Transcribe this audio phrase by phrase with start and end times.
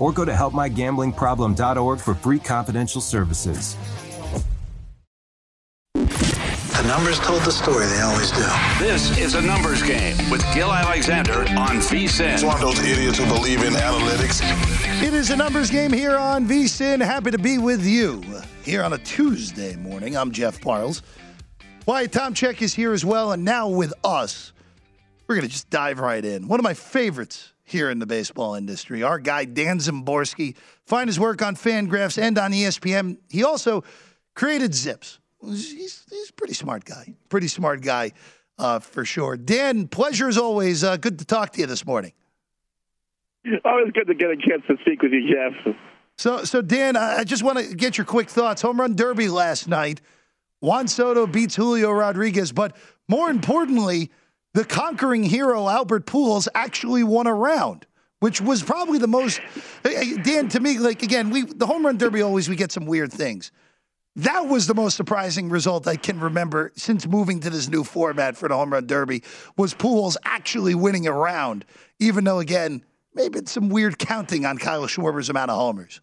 [0.00, 3.76] or go to helpmygamblingproblem.org for free confidential services.
[5.94, 8.46] The numbers told the story, they always do.
[8.78, 12.32] This is a numbers game with Gill Alexander on VSIN.
[12.32, 14.40] It's one of those idiots who believe in analytics.
[15.02, 17.04] It is a numbers game here on VSIN.
[17.04, 18.22] Happy to be with you
[18.64, 20.16] here on a Tuesday morning.
[20.16, 21.02] I'm Jeff Parles.
[21.84, 24.52] Wyatt Tomchek is here as well, and now with us,
[25.26, 26.48] we're going to just dive right in.
[26.48, 30.56] One of my favorites here in the baseball industry, our guy Dan Szymborski.
[30.86, 33.18] Find his work on Fangraphs and on ESPN.
[33.28, 33.84] He also
[34.34, 35.18] created Zips.
[35.42, 37.14] He's, he's a pretty smart guy.
[37.28, 38.12] Pretty smart guy
[38.58, 39.36] uh, for sure.
[39.36, 40.84] Dan, pleasure as always.
[40.84, 42.12] Uh, good to talk to you this morning.
[43.64, 45.74] Always good to get a chance to speak with you, Jeff.
[46.18, 48.60] So, so Dan, I just want to get your quick thoughts.
[48.62, 50.02] Home run derby last night.
[50.60, 52.76] Juan Soto beats Julio Rodriguez, but
[53.08, 54.10] more importantly,
[54.54, 57.86] the conquering hero Albert Pujols actually won a round,
[58.20, 59.40] which was probably the most.
[59.84, 62.72] Eh, eh, Dan, to me, like again, we the home run derby always we get
[62.72, 63.52] some weird things.
[64.16, 68.36] That was the most surprising result I can remember since moving to this new format
[68.36, 69.22] for the home run derby.
[69.56, 71.64] Was Pujols actually winning a round,
[72.00, 76.00] even though again maybe it's some weird counting on Kyle Schwarber's amount of homers.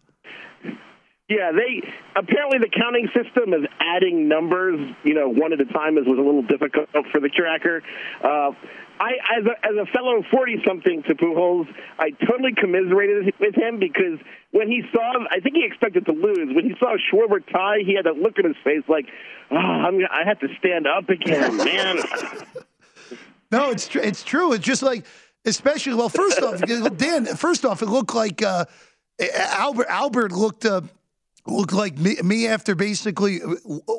[1.28, 1.82] Yeah, they
[2.16, 6.18] apparently the counting system is adding numbers, you know, one at a time is was
[6.18, 7.82] a little difficult for the tracker.
[8.24, 8.52] Uh,
[9.00, 11.68] I, as a, as a fellow forty-something to Pujols,
[11.98, 14.18] I totally commiserated with him because
[14.52, 16.48] when he saw, I think he expected to lose.
[16.54, 19.06] When he saw Schwarber tie, he had that look in his face like,
[19.50, 21.98] "Oh, I'm, I have to stand up again, man."
[23.52, 24.54] no, it's tr- it's true.
[24.54, 25.04] It's just like,
[25.44, 26.60] especially well, first off,
[26.96, 27.26] Dan.
[27.26, 28.64] First off, it looked like uh,
[29.34, 30.64] Albert Albert looked.
[30.64, 30.80] Uh,
[31.50, 33.92] looked like me, me, after basically uh,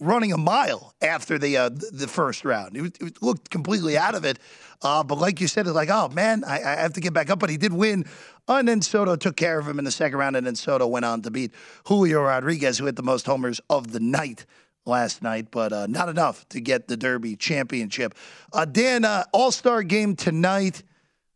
[0.00, 2.76] running a mile after the uh, the first round.
[2.76, 4.38] He, looked completely out of it.
[4.80, 7.30] Uh, but like you said, it's like, oh man, I, I, have to get back
[7.30, 7.38] up.
[7.38, 8.04] But he did win.
[8.46, 11.04] And then Soto took care of him in the second round, and then Soto went
[11.04, 11.52] on to beat
[11.84, 14.46] Julio Rodriguez, who hit the most homers of the night
[14.86, 18.14] last night, but uh, not enough to get the Derby championship.
[18.52, 20.82] Uh, Dan, uh, All Star game tonight.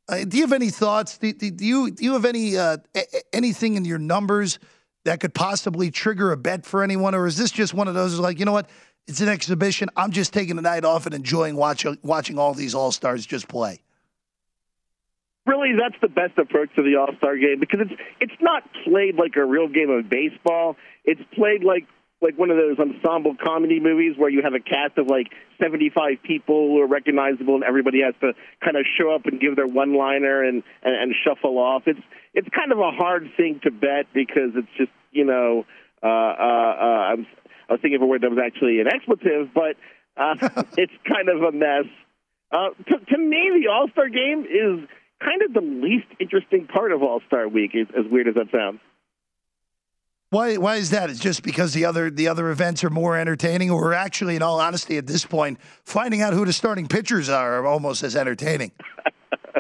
[0.08, 1.18] do you have any thoughts?
[1.18, 2.56] Do, do, do you do you have any
[3.32, 4.58] anything in your numbers?
[5.04, 8.18] That could possibly trigger a bet for anyone, or is this just one of those
[8.18, 8.68] like, you know what?
[9.08, 9.88] It's an exhibition.
[9.96, 13.48] I'm just taking the night off and enjoying watching watching all these all stars just
[13.48, 13.80] play.
[15.44, 19.16] Really, that's the best approach to the All Star game because it's it's not played
[19.16, 20.76] like a real game of baseball.
[21.04, 21.88] It's played like
[22.22, 25.26] like one of those ensemble comedy movies where you have a cast of like
[25.60, 28.32] 75 people who are recognizable and everybody has to
[28.64, 31.82] kind of show up and give their one liner and, and and shuffle off.
[31.86, 32.00] It's
[32.32, 35.66] it's kind of a hard thing to bet because it's just you know
[36.02, 37.26] uh uh, uh I'm
[37.68, 39.76] I was thinking of a word that was actually an expletive but
[40.16, 40.36] uh
[40.78, 41.90] it's kind of a mess.
[42.52, 44.88] Uh to, to me the All-Star game is
[45.20, 48.80] kind of the least interesting part of All-Star week as, as weird as that sounds
[50.32, 50.56] why?
[50.56, 51.10] Why is that?
[51.10, 54.60] It's just because the other the other events are more entertaining, or actually, in all
[54.60, 58.72] honesty, at this point, finding out who the starting pitchers are, are almost as entertaining.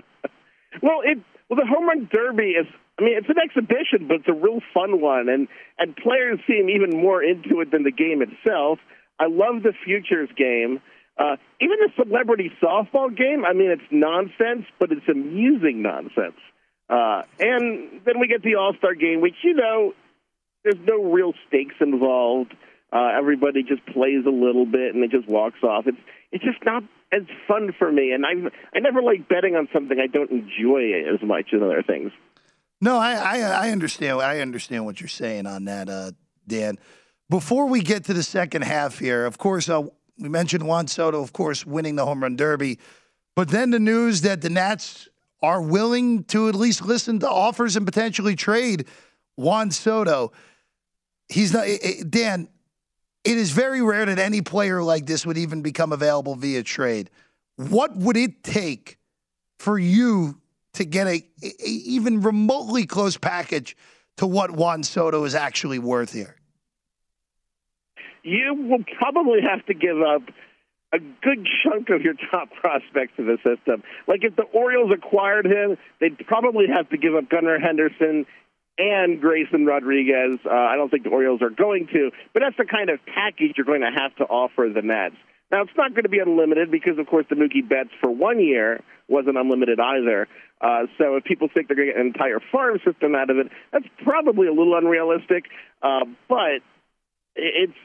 [0.82, 1.18] well, it
[1.50, 2.66] well the home run derby is.
[2.98, 5.46] I mean, it's an exhibition, but it's a real fun one, and
[5.78, 8.78] and players seem even more into it than the game itself.
[9.20, 10.80] I love the futures game.
[11.18, 13.44] Uh, even the celebrity softball game.
[13.44, 16.40] I mean, it's nonsense, but it's amusing nonsense.
[16.88, 19.92] Uh, and then we get the All Star game, which you know
[20.64, 22.54] there's no real stakes involved.
[22.92, 25.86] Uh, everybody just plays a little bit and it just walks off.
[25.86, 25.98] It's
[26.30, 28.32] it's just not as fun for me, and I
[28.74, 32.12] I never like betting on something I don't enjoy as much as other things.
[32.80, 34.20] No, I, I, I understand.
[34.20, 36.12] I understand what you're saying on that, uh,
[36.46, 36.78] Dan.
[37.30, 39.82] Before we get to the second half here, of course, uh,
[40.18, 42.78] we mentioned Juan Soto, of course, winning the home run derby,
[43.36, 45.08] but then the news that the Nats
[45.42, 48.86] are willing to at least listen to offers and potentially trade
[49.36, 50.32] Juan Soto
[51.32, 51.66] he's not.
[52.08, 52.48] Dan,
[53.24, 57.10] it is very rare that any player like this would even become available via trade.
[57.56, 58.98] What would it take
[59.58, 60.40] for you
[60.74, 63.76] to get a, a even remotely close package
[64.16, 66.36] to what Juan Soto is actually worth here?
[68.22, 70.22] You will probably have to give up
[70.92, 73.82] a good chunk of your top prospects to the system.
[74.06, 78.26] Like if the Orioles acquired him, they'd probably have to give up Gunnar Henderson
[78.82, 80.40] and Grayson Rodriguez.
[80.44, 83.54] Uh, I don't think the Orioles are going to, but that's the kind of package
[83.56, 85.14] you're going to have to offer the Nats.
[85.52, 88.40] Now, it's not going to be unlimited because, of course, the Mookie Betts for one
[88.40, 90.26] year wasn't unlimited either.
[90.60, 93.36] Uh, so if people think they're going to get an entire farm system out of
[93.38, 95.44] it, that's probably a little unrealistic.
[95.82, 96.64] Uh, but
[97.36, 97.76] it's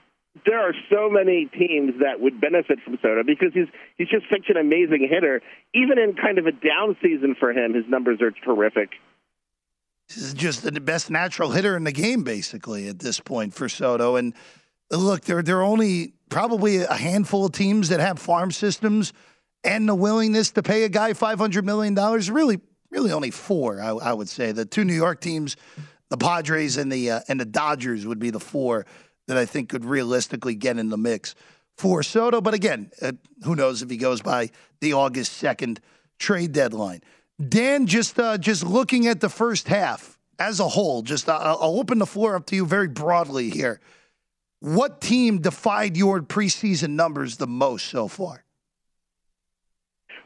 [0.45, 3.67] there are so many teams that would benefit from Soto because he's
[3.97, 5.41] he's just such an amazing hitter.
[5.73, 8.91] Even in kind of a down season for him, his numbers are terrific.
[10.07, 13.67] This is just the best natural hitter in the game, basically, at this point for
[13.67, 14.15] Soto.
[14.15, 14.33] And
[14.89, 19.11] look, there, there are only probably a handful of teams that have farm systems
[19.63, 21.93] and the willingness to pay a guy $500 million.
[22.33, 22.59] Really,
[22.89, 24.53] really only four, I, I would say.
[24.53, 25.57] The two New York teams,
[26.09, 28.85] the Padres and the, uh, and the Dodgers would be the four
[29.27, 31.35] that I think could realistically get in the mix
[31.77, 32.39] for Soto.
[32.39, 33.11] But again, uh,
[33.43, 35.79] who knows if he goes by the August 2nd
[36.17, 37.01] trade deadline.
[37.45, 41.79] Dan, just uh, just looking at the first half as a whole, just uh, I'll
[41.79, 43.79] open the floor up to you very broadly here.
[44.59, 48.43] What team defied your preseason numbers the most so far?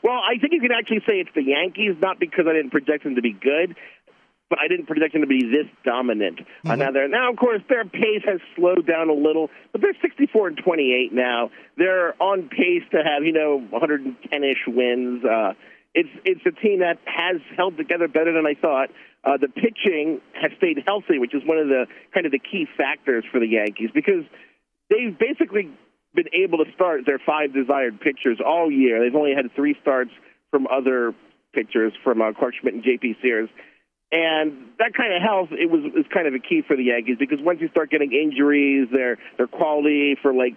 [0.04, 3.04] Well, I think you can actually say it's the Yankees, not because I didn't project
[3.04, 3.76] them to be good,
[4.50, 6.40] but I didn't project them to be this dominant.
[6.40, 6.72] Mm-hmm.
[6.72, 10.48] Uh, now, now, of course, their pace has slowed down a little, but they're 64
[10.48, 11.52] and 28 now.
[11.78, 15.24] They're on pace to have, you know, 110 ish wins.
[15.24, 15.54] Uh,
[15.94, 18.90] it's it's a team that has held together better than I thought.
[19.24, 22.66] Uh, the pitching has stayed healthy, which is one of the kind of the key
[22.78, 24.24] factors for the Yankees because
[24.90, 25.70] they've basically
[26.14, 29.00] been able to start their five desired pitchers all year.
[29.00, 30.12] They've only had three starts
[30.50, 31.14] from other
[31.54, 33.18] pitchers, from uh, Clarke Schmidt and J.P.
[33.22, 33.50] Sears.
[34.12, 37.16] And that kind of health it was is kind of a key for the Yankees
[37.18, 40.56] because once you start getting injuries, their their quality for like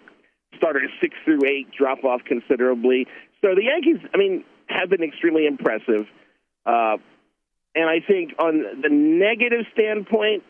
[0.57, 3.07] starters six through eight drop off considerably.
[3.43, 6.07] So the Yankees, I mean, have been extremely impressive.
[6.67, 6.97] Uh,
[7.75, 10.45] and I think on the negative standpoint,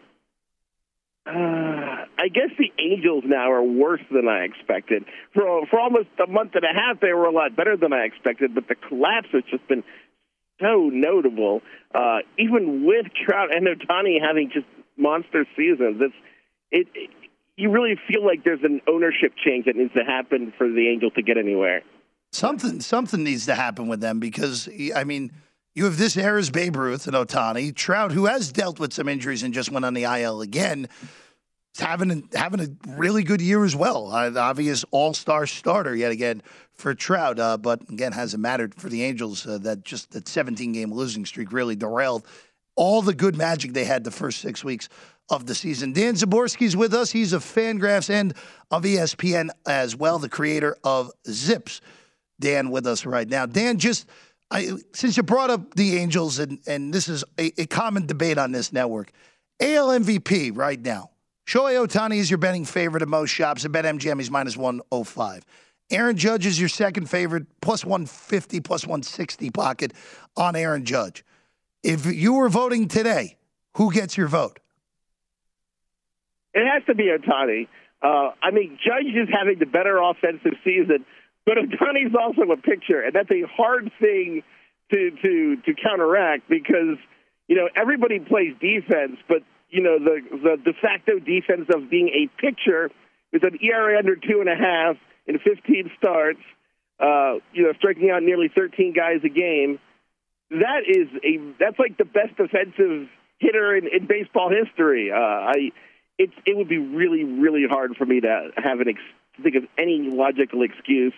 [1.26, 5.04] uh, I guess the Angels now are worse than I expected.
[5.32, 8.04] For for almost a month and a half, they were a lot better than I
[8.04, 9.84] expected, but the collapse has just been
[10.60, 11.62] so notable.
[11.94, 14.66] Uh, even with Trout and Ohtani having just
[14.96, 16.14] monster seasons, it's
[16.70, 17.10] it, it.
[17.56, 21.12] You really feel like there's an ownership change that needs to happen for the Angels
[21.14, 21.82] to get anywhere.
[22.34, 25.30] Something something needs to happen with them because I mean,
[25.74, 29.44] you have this era's Babe Ruth and Ohtani, Trout, who has dealt with some injuries
[29.44, 30.88] and just went on the IL again.
[31.78, 34.10] Having having a really good year as well.
[34.10, 36.42] Uh, the obvious All Star starter yet again
[36.72, 39.46] for Trout, uh, but again hasn't mattered for the Angels.
[39.46, 42.26] Uh, that just that 17 game losing streak really derailed
[42.76, 44.88] all the good magic they had the first six weeks
[45.30, 45.92] of the season.
[45.92, 47.10] Dan Szymborski's with us.
[47.10, 48.34] He's a Fangraphs and
[48.70, 51.80] of ESPN as well, the creator of Zips.
[52.44, 53.46] Dan with us right now.
[53.46, 54.06] Dan, just
[54.50, 58.36] I, since you brought up the Angels, and, and this is a, a common debate
[58.36, 59.10] on this network,
[59.60, 61.10] AL MVP right now.
[61.46, 63.64] Shohei Ohtani is your betting favorite at most shops.
[63.64, 65.44] At BetMGM, he's minus 105.
[65.90, 69.94] Aaron Judge is your second favorite, plus 150, plus 160 pocket
[70.36, 71.24] on Aaron Judge.
[71.82, 73.36] If you were voting today,
[73.76, 74.60] who gets your vote?
[76.52, 77.68] It has to be Ohtani.
[78.02, 81.06] Uh, I mean, Judge is having the better offensive season
[81.46, 84.42] but Ohtani's also a pitcher, and that's a hard thing
[84.90, 86.96] to to to counteract because
[87.48, 92.08] you know everybody plays defense, but you know the the de facto defense of being
[92.08, 92.90] a pitcher
[93.32, 94.96] is an ERA under two and a half
[95.26, 96.40] in 15 starts.
[97.00, 99.80] Uh, you know, striking out nearly 13 guys a game.
[100.50, 103.08] That is a that's like the best defensive
[103.38, 105.10] hitter in, in baseball history.
[105.10, 105.72] Uh, I
[106.16, 110.08] it would be really really hard for me to have an ex- think of any
[110.10, 111.12] logical excuse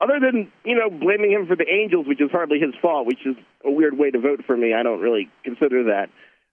[0.00, 3.24] other than you know blaming him for the Angels, which is hardly his fault, which
[3.24, 4.74] is a weird way to vote for me.
[4.74, 6.08] I don't really consider that.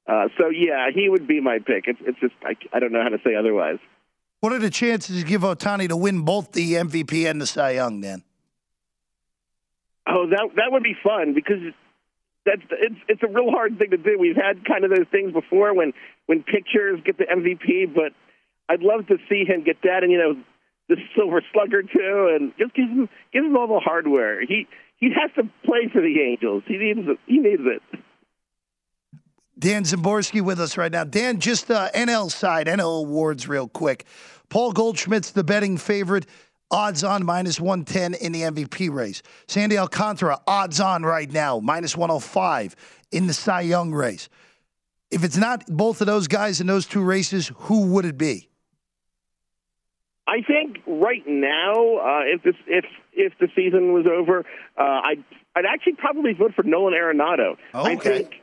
[0.08, 1.86] Uh, so yeah, he would be my pick.
[1.88, 3.78] It's, it's just I, I don't know how to say otherwise.
[4.40, 7.72] What are the chances you give Ohtani to win both the MVP and the Cy
[7.72, 8.24] Young, then?
[10.08, 11.60] Oh, that that would be fun because
[12.46, 14.18] that's it's it's a real hard thing to do.
[14.18, 15.94] We've had kind of those things before when
[16.26, 18.14] when pitchers get the MVP, but
[18.68, 20.04] I'd love to see him get that.
[20.04, 20.36] And you know,
[20.90, 24.42] the Silver Slugger too, and just give him give him all the hardware.
[24.46, 24.68] He
[24.98, 26.64] he has to play for the Angels.
[26.68, 27.18] He needs it.
[27.26, 27.82] He needs it.
[29.58, 31.04] Dan Szymborski with us right now.
[31.04, 34.06] Dan, just uh, NL side, NL awards, real quick.
[34.50, 36.26] Paul Goldschmidt's the betting favorite.
[36.72, 39.22] Odds on minus 110 in the MVP race.
[39.48, 42.76] Sandy Alcantara, odds on right now, minus 105
[43.12, 44.30] in the Cy Young race.
[45.10, 48.49] If it's not both of those guys in those two races, who would it be?
[50.30, 54.46] I think right now, uh, if this if if the season was over,
[54.78, 55.24] uh, I'd
[55.56, 57.58] I'd actually probably vote for Nolan Arenado.
[57.74, 57.92] Okay.
[57.92, 58.36] I think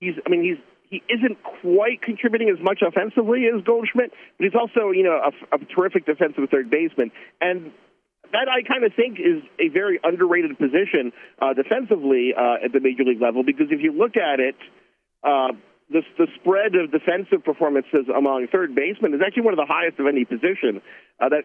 [0.00, 0.14] he's.
[0.26, 0.58] I mean, he's
[0.90, 5.54] he isn't quite contributing as much offensively as Goldschmidt, but he's also you know a,
[5.54, 7.70] a terrific defensive third baseman, and
[8.32, 12.80] that I kind of think is a very underrated position uh, defensively uh, at the
[12.80, 14.56] major league level because if you look at it.
[15.22, 15.52] Uh,
[15.90, 19.98] the, the spread of defensive performances among third basemen is actually one of the highest
[19.98, 20.82] of any position.
[21.20, 21.44] Uh, that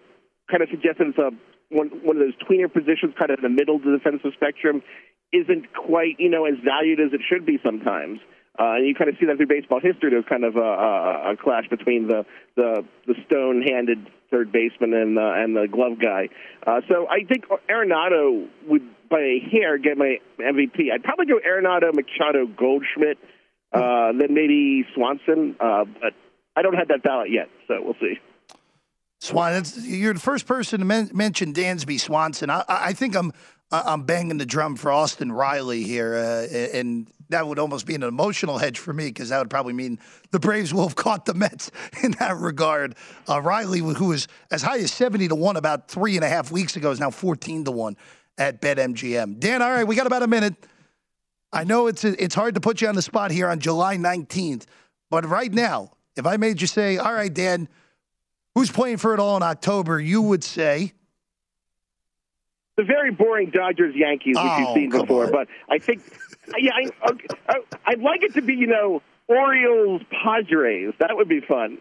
[0.51, 1.31] kind of suggests that it's a
[1.71, 4.83] one, one of those tweener positions, kind of in the middle of the defensive spectrum,
[5.31, 8.19] isn't quite you know as valued as it should be sometimes.
[8.53, 10.11] Uh, and you kind of see that through baseball history.
[10.11, 15.17] There's kind of a, a, a clash between the the, the stone-handed third baseman and
[15.17, 16.29] uh, and the glove guy.
[16.67, 20.93] Uh, so I think Arenado would, by a hair, get my MVP.
[20.93, 23.17] I'd probably go Arenado, Machado, Goldschmidt,
[23.73, 25.55] uh, then maybe Swanson.
[25.59, 26.13] Uh, but
[26.55, 28.19] I don't have that ballot yet, so we'll see.
[29.19, 32.49] Swan, that's, you're the first person to men- mention Dansby Swanson.
[32.49, 33.31] I, I think I'm
[33.71, 38.03] I'm banging the drum for Austin Riley here, uh, and that would almost be an
[38.03, 39.97] emotional hedge for me because that would probably mean
[40.29, 41.71] the Braves will have caught the Mets
[42.03, 42.95] in that regard.
[43.27, 46.51] Uh, Riley, who was as high as seventy to one about three and a half
[46.51, 47.97] weeks ago, is now fourteen to one
[48.37, 49.39] at BetMGM.
[49.39, 50.55] Dan, all right, we got about a minute.
[51.53, 54.65] I know it's it's hard to put you on the spot here on July nineteenth,
[55.09, 57.69] but right now, if I made you say, "All right, Dan,"
[58.55, 59.99] who's playing for it all in October?
[59.99, 60.93] You would say
[62.75, 65.25] the very boring Dodgers Yankees, which Oh, you've seen before.
[65.25, 65.31] on.
[65.31, 66.01] But I think,
[66.57, 66.71] yeah,
[67.03, 67.11] I,
[67.47, 67.55] I,
[67.85, 70.93] I'd like it to be, you know, Orioles Padres.
[70.99, 71.77] That would be fun.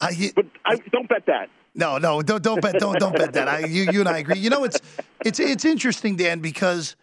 [0.00, 1.48] I, But I don't bet that.
[1.76, 3.48] No, no, don't don't bet don't don't bet that.
[3.48, 4.38] I you you and I agree.
[4.38, 4.80] You know it's
[5.24, 6.94] it's it's interesting, Dan, because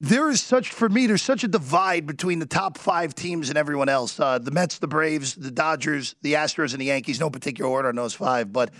[0.00, 1.06] there is such for me.
[1.06, 4.18] There's such a divide between the top five teams and everyone else.
[4.18, 7.18] Uh, the Mets, the Braves, the Dodgers, the Astros, and the Yankees.
[7.18, 8.70] No particular order on those five, but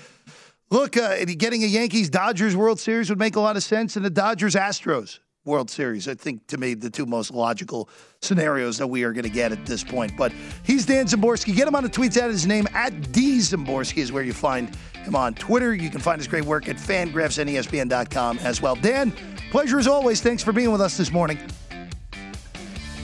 [0.70, 4.04] look, uh, getting a Yankees Dodgers World Series would make a lot of sense, and
[4.04, 6.06] the Dodgers Astros World Series.
[6.06, 7.88] I think to me the two most logical
[8.20, 10.12] scenarios that we are going to get at this point.
[10.16, 10.32] But
[10.62, 11.56] he's Dan Szymborski.
[11.56, 14.74] Get him on the tweets at his name at D Szymborski is where you find
[14.94, 15.74] him on Twitter.
[15.74, 18.76] You can find his great work at fangraphs and ESPN.com as well.
[18.76, 19.12] Dan,
[19.50, 20.20] pleasure as always.
[20.20, 21.38] Thanks for being with us this morning.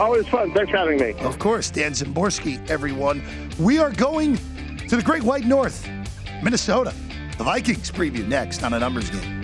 [0.01, 0.53] Always fun.
[0.53, 1.13] Thanks for having me.
[1.21, 3.23] Of course, Dan Szymborski, everyone.
[3.59, 4.37] We are going
[4.89, 5.89] to the Great White North,
[6.43, 6.93] Minnesota.
[7.39, 9.44] The Vikings preview next on a numbers game.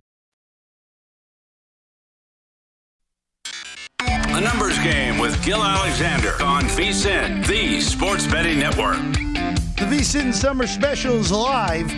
[4.43, 8.97] Numbers Game with Gill Alexander on VSIN, the Sports Betting Network.
[8.97, 11.91] The VSIN Summer Special is live.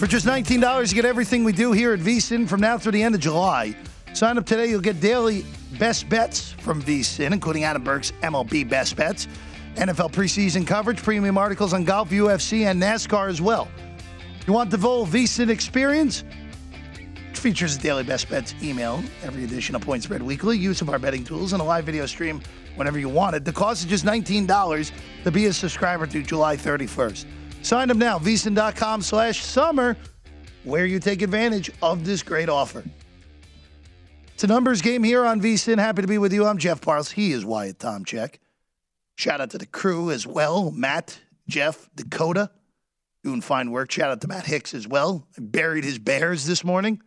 [0.00, 3.02] For just $19, you get everything we do here at VSIN from now through the
[3.02, 3.76] end of July.
[4.12, 5.46] Sign up today, you'll get daily
[5.78, 9.28] best bets from VSIN, including Adam Burke's MLB Best Bets,
[9.76, 13.68] NFL preseason coverage, premium articles on golf, UFC, and NASCAR as well.
[14.48, 16.24] You want the full VSIN experience?
[17.34, 21.00] Which features daily best bets email, every edition of Point Spread Weekly, use of our
[21.00, 22.40] betting tools, and a live video stream
[22.76, 23.44] whenever you want it.
[23.44, 24.92] The cost is just $19
[25.24, 27.24] to be a subscriber through July 31st.
[27.62, 29.96] Sign up now, vsin.com slash summer,
[30.62, 32.84] where you take advantage of this great offer.
[34.34, 35.80] It's a numbers game here on VSIN.
[35.80, 36.46] Happy to be with you.
[36.46, 37.10] I'm Jeff Parles.
[37.10, 38.36] He is Wyatt Tomchek.
[39.16, 40.70] Shout out to the crew as well.
[40.70, 42.52] Matt, Jeff, Dakota,
[43.24, 43.90] doing fine work.
[43.90, 45.26] Shout out to Matt Hicks as well.
[45.36, 47.02] I buried his bears this morning.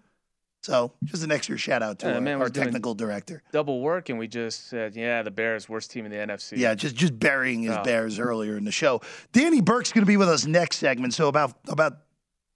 [0.63, 3.41] So just an extra shout out to Yeah, our, man our technical director.
[3.51, 6.57] Double work, and we just said, yeah, the Bears, worst team in the NFC.
[6.57, 7.83] Yeah, just just burying his Oh.
[7.83, 9.01] bears earlier in the show.
[9.31, 11.13] Danny Burke's going to be with us next segment.
[11.13, 11.93] So about about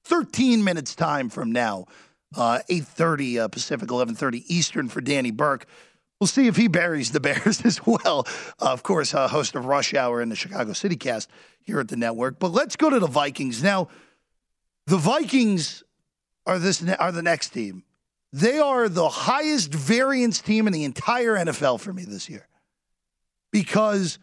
[0.05, 1.85] 13 minutes time from now,
[2.35, 5.65] uh, 8:30 uh, Pacific, 11:30 Eastern for Danny Burke.
[6.19, 8.27] We'll see if he buries the Bears as well.
[8.59, 11.29] Uh, of course, uh, host of Rush Hour and the Chicago City Cast
[11.61, 12.39] here at the network.
[12.39, 13.87] But let's go to the Vikings now.
[14.87, 15.83] The Vikings
[16.45, 17.83] are this are the next team.
[18.33, 22.47] They are the highest variance team in the entire NFL for me this year
[23.51, 24.19] because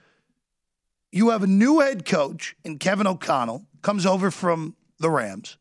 [1.12, 5.58] you have a new head coach in Kevin O'Connell, comes over from the Rams.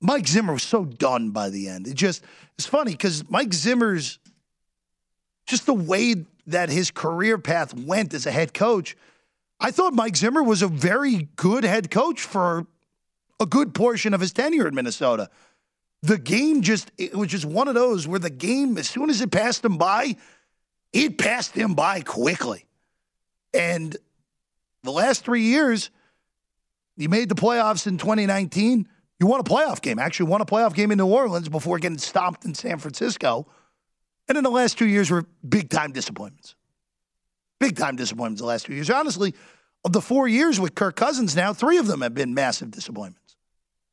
[0.00, 1.86] Mike Zimmer was so done by the end.
[1.86, 2.24] It just
[2.58, 4.18] it's funny because Mike Zimmer's
[5.46, 8.96] just the way that his career path went as a head coach.
[9.60, 12.66] I thought Mike Zimmer was a very good head coach for
[13.38, 15.30] a good portion of his tenure in Minnesota.
[16.02, 19.20] The game just it was just one of those where the game, as soon as
[19.20, 20.16] it passed him by,
[20.92, 22.66] it passed him by quickly.
[23.54, 23.96] And
[24.82, 25.90] the last three years,
[26.96, 28.88] you made the playoffs in 2019.
[29.20, 29.98] You won a playoff game.
[29.98, 33.46] Actually, won a playoff game in New Orleans before getting stomped in San Francisco.
[34.28, 36.56] And in the last two years were big time disappointments.
[37.60, 38.90] Big time disappointments the last two years.
[38.90, 39.34] Honestly,
[39.84, 43.36] of the four years with Kirk Cousins now, three of them have been massive disappointments.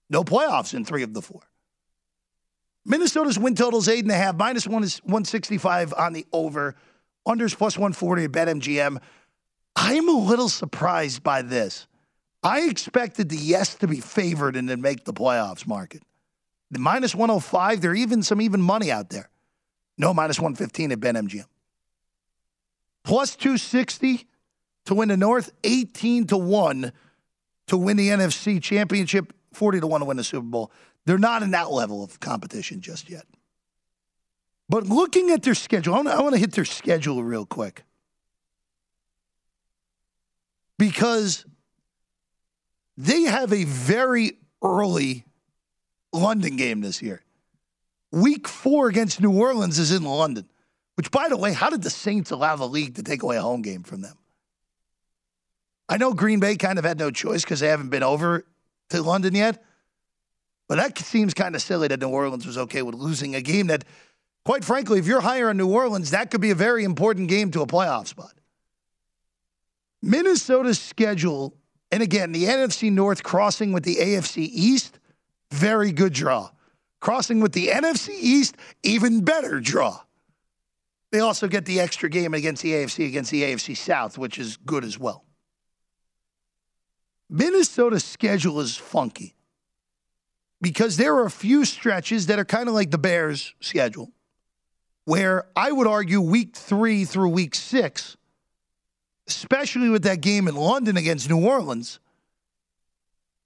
[0.09, 1.41] No playoffs in three of the four.
[2.89, 4.35] Minnesota's win total is eight and a half.
[4.35, 6.75] Minus one is 165 on the over.
[7.25, 8.99] Unders plus 140 at BetMGM.
[9.75, 11.85] I'm a little surprised by this.
[12.41, 16.01] I expected the yes to be favored and then make the playoffs market.
[16.71, 19.29] The minus 105, there are even some even money out there.
[19.97, 21.45] No, minus 115 at BetMGM.
[23.03, 24.25] Plus 260
[24.85, 26.91] to win the North, 18 to 1
[27.67, 30.71] to win the NFC Championship, 40 to 1 to win the Super Bowl.
[31.05, 33.25] They're not in that level of competition just yet.
[34.69, 37.83] But looking at their schedule, I want to, hit their schedule real quick.
[40.77, 41.45] Because
[42.95, 45.25] they have a very early
[46.13, 47.23] London game this year.
[48.11, 50.47] Week four against New Orleans is in London,
[50.95, 53.41] which, by the way, how did the Saints allow the league to take away a
[53.41, 54.17] home game from them?
[55.87, 58.45] I know Green Bay kind of had no choice because they haven't been over
[58.89, 59.63] to London yet,
[60.69, 63.67] but that seems kind of silly that New Orleans was okay with losing a game
[63.67, 63.83] that,
[64.45, 67.49] quite frankly, if you're higher on New Orleans, that could be a very important game
[67.51, 68.33] to a playoff spot.
[70.03, 71.55] Minnesota's schedule,
[71.91, 74.99] and again, the NFC North crossing with the AFC East,
[75.51, 76.51] very good draw.
[76.99, 79.99] Crossing with the NFC East, even better draw.
[81.11, 84.57] They also get the extra game against the AFC against the AFC South, which is
[84.57, 85.25] good as well.
[87.27, 89.35] Minnesota's schedule is funky
[90.61, 94.11] because there are a few stretches that are kind of like the Bears' schedule,
[95.05, 98.17] where I would argue week three through week six,
[99.27, 101.99] especially with that game in London against New Orleans,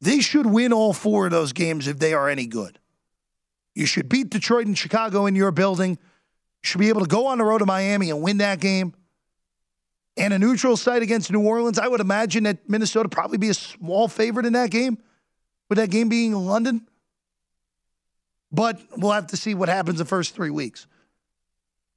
[0.01, 2.79] they should win all four of those games if they are any good.
[3.75, 5.91] You should beat Detroit and Chicago in your building.
[5.91, 5.97] You
[6.61, 8.93] should be able to go on the road to Miami and win that game.
[10.15, 13.53] And a neutral site against New Orleans, I would imagine that Minnesota probably be a
[13.53, 14.97] small favorite in that game,
[15.69, 16.87] with that game being in London.
[18.53, 20.85] But we'll have to see what happens the first three weeks.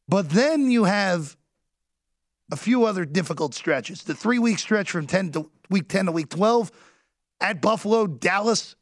[0.08, 1.36] But then you have
[2.50, 4.04] a few other difficult stretches.
[4.04, 6.72] The three week stretch from 10 to week 10 to week 12
[7.40, 8.74] at Buffalo, Dallas,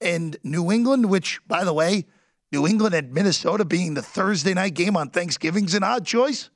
[0.00, 2.04] and New England, which, by the way,
[2.52, 6.50] New England and Minnesota being the Thursday night game on Thanksgiving's an odd choice.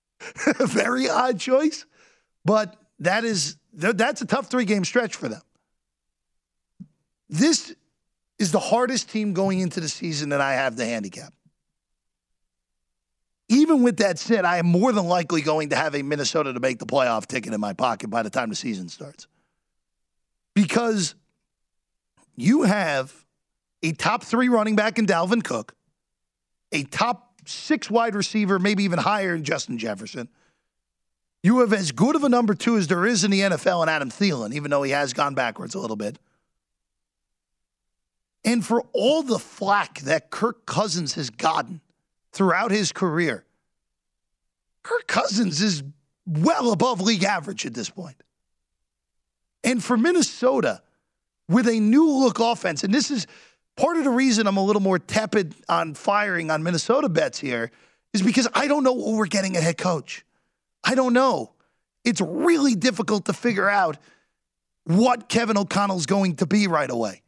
[0.60, 1.84] very odd choice.
[2.44, 5.42] But that is that's a tough three game stretch for them.
[7.28, 7.74] This
[8.42, 11.32] is the hardest team going into the season that I have the handicap.
[13.48, 16.60] Even with that said, I am more than likely going to have a Minnesota to
[16.60, 19.28] make the playoff ticket in my pocket by the time the season starts.
[20.54, 21.14] Because
[22.36, 23.14] you have
[23.82, 25.74] a top three running back in Dalvin Cook,
[26.72, 30.28] a top six wide receiver, maybe even higher in Justin Jefferson.
[31.42, 33.88] You have as good of a number two as there is in the NFL in
[33.88, 36.18] Adam Thielen, even though he has gone backwards a little bit.
[38.44, 41.80] And for all the flack that Kirk Cousins has gotten
[42.32, 43.44] throughout his career,
[44.82, 45.82] Kirk Cousins is
[46.26, 48.20] well above league average at this point.
[49.62, 50.82] And for Minnesota,
[51.48, 53.26] with a new look offense, and this is
[53.76, 57.70] Part of the reason I'm a little more tepid on firing on Minnesota bets here
[58.12, 60.24] is because I don't know what we're getting at head coach.
[60.84, 61.52] I don't know.
[62.04, 63.96] It's really difficult to figure out
[64.84, 67.21] what Kevin O'Connell's going to be right away.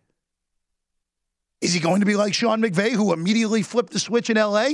[1.64, 4.70] Is he going to be like Sean McVay, who immediately flipped the switch in LA?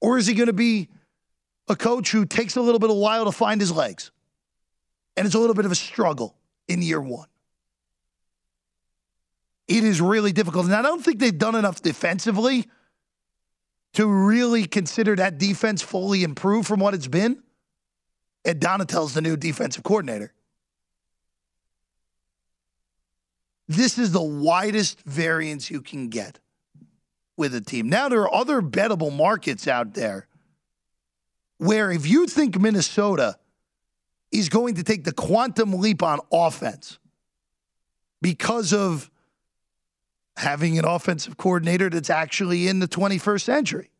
[0.00, 0.88] Or is he going to be
[1.68, 4.10] a coach who takes a little bit of while to find his legs?
[5.16, 6.36] And it's a little bit of a struggle
[6.68, 7.28] in year one
[9.76, 10.66] it is really difficult.
[10.66, 12.68] And I don't think they've done enough defensively
[13.94, 17.42] to really consider that defense fully improved from what it's been.
[18.44, 20.32] And Donatell's the new defensive coordinator.
[23.68, 26.38] This is the widest variance you can get
[27.36, 27.88] with a team.
[27.88, 30.26] Now, there are other bettable markets out there
[31.58, 33.38] where if you think Minnesota
[34.32, 36.98] is going to take the quantum leap on offense
[38.20, 39.10] because of
[40.36, 43.90] having an offensive coordinator that's actually in the 21st century,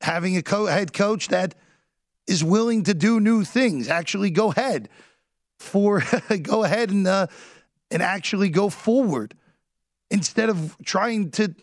[0.00, 1.54] having a co- head coach that
[2.26, 4.88] is willing to do new things, actually go ahead
[5.58, 6.02] for
[6.42, 7.26] go ahead and uh,
[7.92, 9.34] and actually go forward
[10.10, 11.54] instead of trying to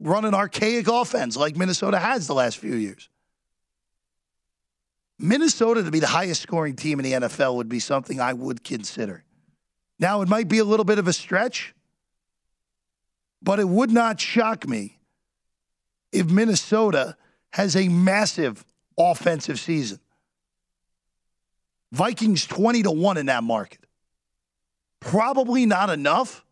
[0.00, 3.08] run an archaic offense like Minnesota has the last few years.
[5.18, 8.64] Minnesota to be the highest scoring team in the NFL would be something I would
[8.64, 9.22] consider.
[10.00, 11.74] Now, it might be a little bit of a stretch
[13.44, 14.98] but it would not shock me
[16.10, 17.14] if Minnesota
[17.50, 18.64] has a massive
[18.98, 20.00] offensive season.
[21.92, 23.83] Vikings 20 to 1 in that market.
[25.04, 26.44] Probably not enough.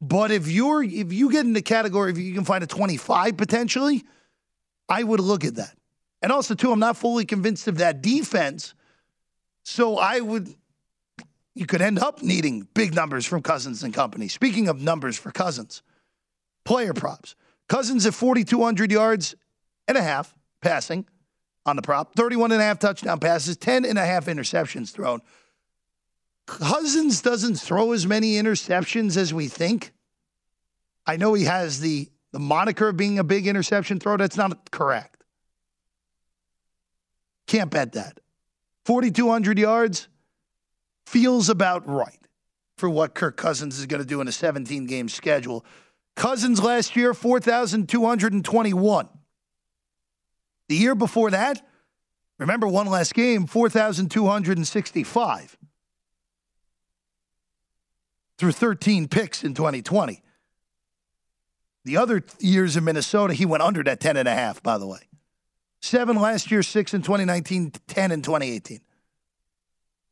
[0.00, 3.36] But if you're if you get in the category if you can find a 25
[3.36, 4.04] potentially,
[4.88, 5.76] I would look at that.
[6.22, 8.74] And also too, I'm not fully convinced of that defense.
[9.64, 10.54] So I would
[11.54, 14.28] you could end up needing big numbers from Cousins and company.
[14.28, 15.82] Speaking of numbers for Cousins,
[16.64, 17.34] player props.
[17.68, 19.34] Cousins at 4,200 yards
[19.88, 21.06] and a half passing
[21.64, 25.20] on the prop, 31 and a half touchdown passes, 10 and a half interceptions thrown.
[26.46, 29.92] Cousins doesn't throw as many interceptions as we think.
[31.06, 34.16] I know he has the, the moniker of being a big interception throw.
[34.16, 35.24] That's not correct.
[37.46, 38.20] Can't bet that.
[38.84, 40.08] 4,200 yards,
[41.06, 42.18] feels about right
[42.76, 45.64] for what Kirk Cousins is going to do in a 17 game schedule.
[46.14, 49.08] Cousins last year, 4,221.
[50.68, 51.66] The year before that,
[52.38, 55.56] remember one last game, 4,265
[58.38, 60.22] through 13 picks in 2020.
[61.84, 64.86] The other years in Minnesota, he went under that 10 and a half, by the
[64.86, 65.00] way.
[65.80, 68.80] Seven last year, six in 2019, 10 in 2018.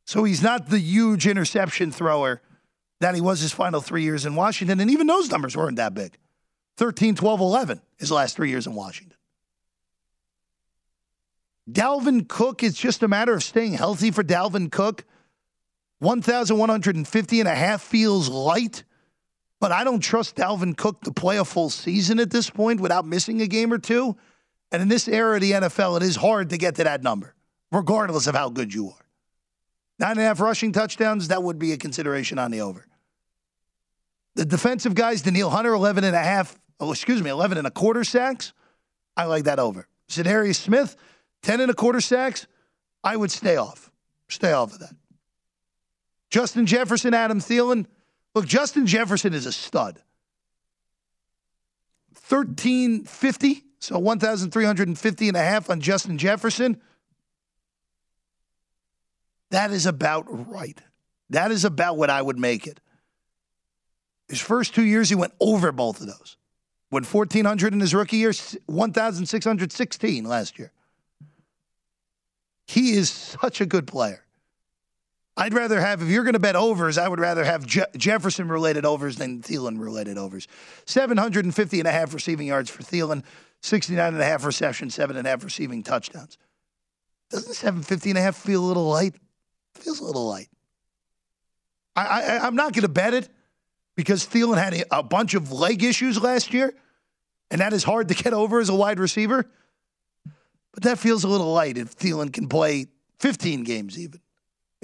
[0.05, 2.41] So he's not the huge interception thrower
[3.01, 4.79] that he was his final three years in Washington.
[4.79, 6.17] And even those numbers weren't that big
[6.77, 9.17] 13, 12, 11 his last three years in Washington.
[11.69, 15.03] Dalvin Cook, it's just a matter of staying healthy for Dalvin Cook.
[15.99, 18.83] 1,150 and a half feels light,
[19.59, 23.05] but I don't trust Dalvin Cook to play a full season at this point without
[23.05, 24.15] missing a game or two.
[24.71, 27.33] And in this era of the NFL, it is hard to get to that number,
[27.71, 29.05] regardless of how good you are.
[29.97, 32.85] Nine and a half rushing touchdowns, that would be a consideration on the over.
[34.35, 37.71] The defensive guys, Danielle Hunter, 11 and a half, oh, excuse me, 11 and a
[37.71, 38.51] quarter sacks.
[39.15, 39.87] I like that over.
[40.09, 40.97] Za'Darius Smith,
[41.43, 42.47] 10 and a quarter sacks.
[43.03, 43.91] I would stay off.
[44.27, 44.93] Stay off of that.
[46.35, 47.85] Justin Jefferson, Adam Thielen.
[48.33, 50.01] Look, Justin Jefferson is a stud.
[52.27, 56.81] 1350, so 1,350 and a half on Justin Jefferson.
[59.51, 60.77] That is about right.
[61.29, 62.81] That is about what I would make it.
[64.27, 66.35] His first two years, he went over both of those.
[66.91, 68.33] Went 1,400 in his rookie year,
[68.65, 70.73] 1,616 last year.
[72.67, 74.24] He is such a good player.
[75.37, 78.47] I'd rather have, if you're going to bet overs, I would rather have Je- Jefferson
[78.47, 80.47] related overs than Thielen related overs.
[80.85, 83.23] 750 and a half receiving yards for Thielen,
[83.61, 86.37] 69 and a half receptions, seven and a half receiving touchdowns.
[87.29, 89.15] Doesn't 750 and a half feel a little light?
[89.73, 90.47] Feels a little light.
[91.95, 93.27] I, I, I'm not going to bet it
[93.95, 96.73] because Thielen had a, a bunch of leg issues last year,
[97.51, 99.49] and that is hard to get over as a wide receiver.
[100.73, 102.87] But that feels a little light if Thielen can play
[103.19, 104.19] 15 games even,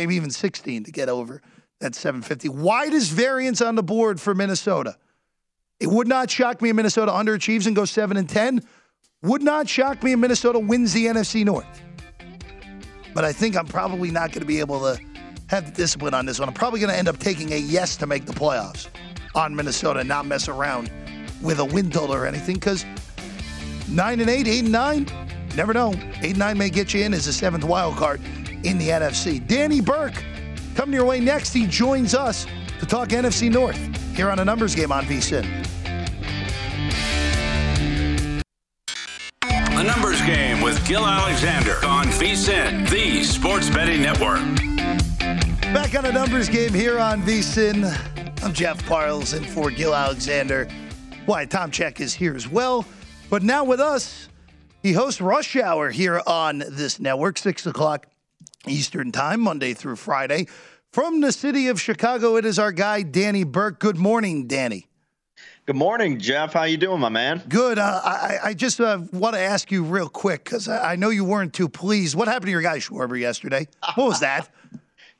[0.01, 1.43] maybe even 16 to get over
[1.79, 2.49] that 750.
[2.49, 4.97] Widest variance on the board for Minnesota.
[5.79, 8.61] It would not shock me if Minnesota underachieves and goes 7 and 10.
[9.21, 11.83] Would not shock me if Minnesota wins the NFC North.
[13.13, 14.99] But I think I'm probably not going to be able to
[15.49, 16.49] have the discipline on this one.
[16.49, 18.87] I'm probably going to end up taking a yes to make the playoffs
[19.35, 20.91] on Minnesota and not mess around
[21.43, 22.85] with a win total or anything because
[23.87, 25.07] 9 and 8, 8 and 9,
[25.55, 25.93] never know.
[26.21, 28.19] 8 and 9 may get you in as a seventh wild card
[28.63, 29.45] in the NFC.
[29.45, 30.23] Danny Burke
[30.75, 31.53] coming your way next.
[31.53, 32.45] He joins us
[32.79, 33.77] to talk NFC North
[34.15, 35.45] here on a numbers game on VSIN.
[39.43, 44.41] A numbers game with Gill Alexander on VSIN, the Sports Betting Network.
[45.73, 48.43] Back on a numbers game here on VSIN.
[48.43, 50.67] I'm Jeff Parles in for Gill Alexander.
[51.25, 52.85] Wyatt Tomchek is here as well.
[53.29, 54.27] But now with us,
[54.83, 58.07] he hosts Rush Hour here on this network, 6 o'clock
[58.67, 60.47] Eastern Time, Monday through Friday.
[60.91, 63.79] From the city of Chicago, it is our guy, Danny Burke.
[63.79, 64.87] Good morning, Danny.
[65.65, 66.53] Good morning, Jeff.
[66.53, 67.41] How you doing, my man?
[67.47, 67.79] Good.
[67.79, 71.09] Uh, I, I just uh, want to ask you real quick because I, I know
[71.09, 72.15] you weren't too pleased.
[72.15, 73.67] What happened to your guy Schwarber yesterday?
[73.95, 74.49] What was that?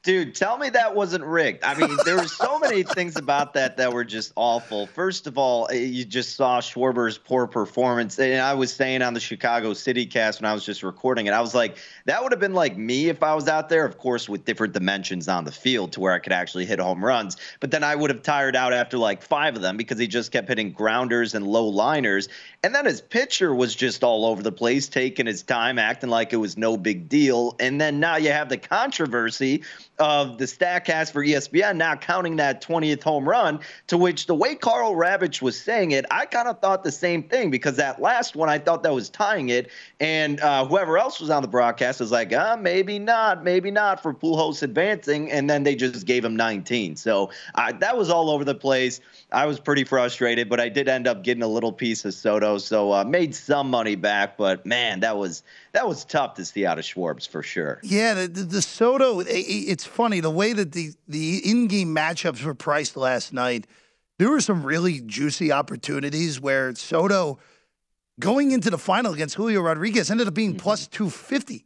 [0.03, 1.63] Dude, tell me that wasn't rigged.
[1.63, 4.87] I mean, there were so many things about that that were just awful.
[4.87, 8.17] First of all, eh, you just saw Schwarber's poor performance.
[8.17, 11.33] And I was saying on the Chicago City cast when I was just recording it,
[11.33, 13.99] I was like, that would have been like me if I was out there, of
[13.99, 17.37] course, with different dimensions on the field to where I could actually hit home runs.
[17.59, 20.31] But then I would have tired out after like five of them because he just
[20.31, 22.27] kept hitting grounders and low liners.
[22.63, 26.33] And then his pitcher was just all over the place, taking his time, acting like
[26.33, 27.55] it was no big deal.
[27.59, 29.61] And then now you have the controversy
[29.99, 34.55] of the StatCast for ESPN now counting that 20th home run, to which the way
[34.55, 38.35] Karl Ravech was saying it, I kind of thought the same thing because that last
[38.35, 39.69] one, I thought that was tying it.
[39.99, 44.01] And uh, whoever else was on the broadcast was like, uh, maybe not, maybe not
[44.01, 45.31] for Pujols advancing.
[45.31, 46.95] And then they just gave him 19.
[46.95, 49.01] So uh, that was all over the place.
[49.33, 52.57] I was pretty frustrated, but I did end up getting a little piece of Soto,
[52.57, 54.35] so uh, made some money back.
[54.37, 57.79] But man, that was that was tough to see out of Schwarbs for sure.
[57.81, 59.21] Yeah, the, the, the Soto.
[59.21, 63.67] It, it's funny the way that the the in game matchups were priced last night.
[64.19, 67.39] There were some really juicy opportunities where Soto
[68.19, 71.65] going into the final against Julio Rodriguez ended up being plus two fifty.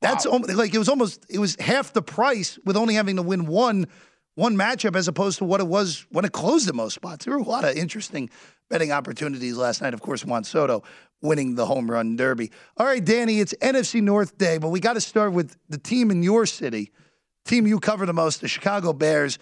[0.00, 0.40] That's wow.
[0.48, 3.88] like it was almost it was half the price with only having to win one
[4.34, 7.24] one matchup as opposed to what it was when it closed at most spots.
[7.24, 8.30] There were a lot of interesting
[8.68, 9.94] betting opportunities last night.
[9.94, 10.82] Of course, Juan Soto
[11.22, 12.50] winning the home run derby.
[12.76, 16.10] All right, Danny, it's NFC North Day, but we got to start with the team
[16.10, 16.92] in your city,
[17.44, 19.38] team you cover the most, the Chicago Bears.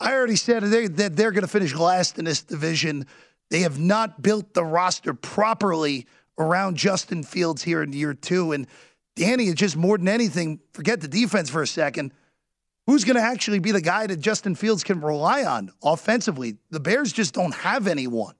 [0.00, 3.06] I already said that they're going to finish last in this division.
[3.50, 6.06] They have not built the roster properly
[6.38, 8.52] around Justin Fields here in year two.
[8.52, 8.66] And
[9.14, 12.12] Danny, just more than anything, forget the defense for a second
[12.86, 16.56] who's going to actually be the guy that Justin Fields can rely on offensively?
[16.70, 18.34] The Bears just don't have anyone.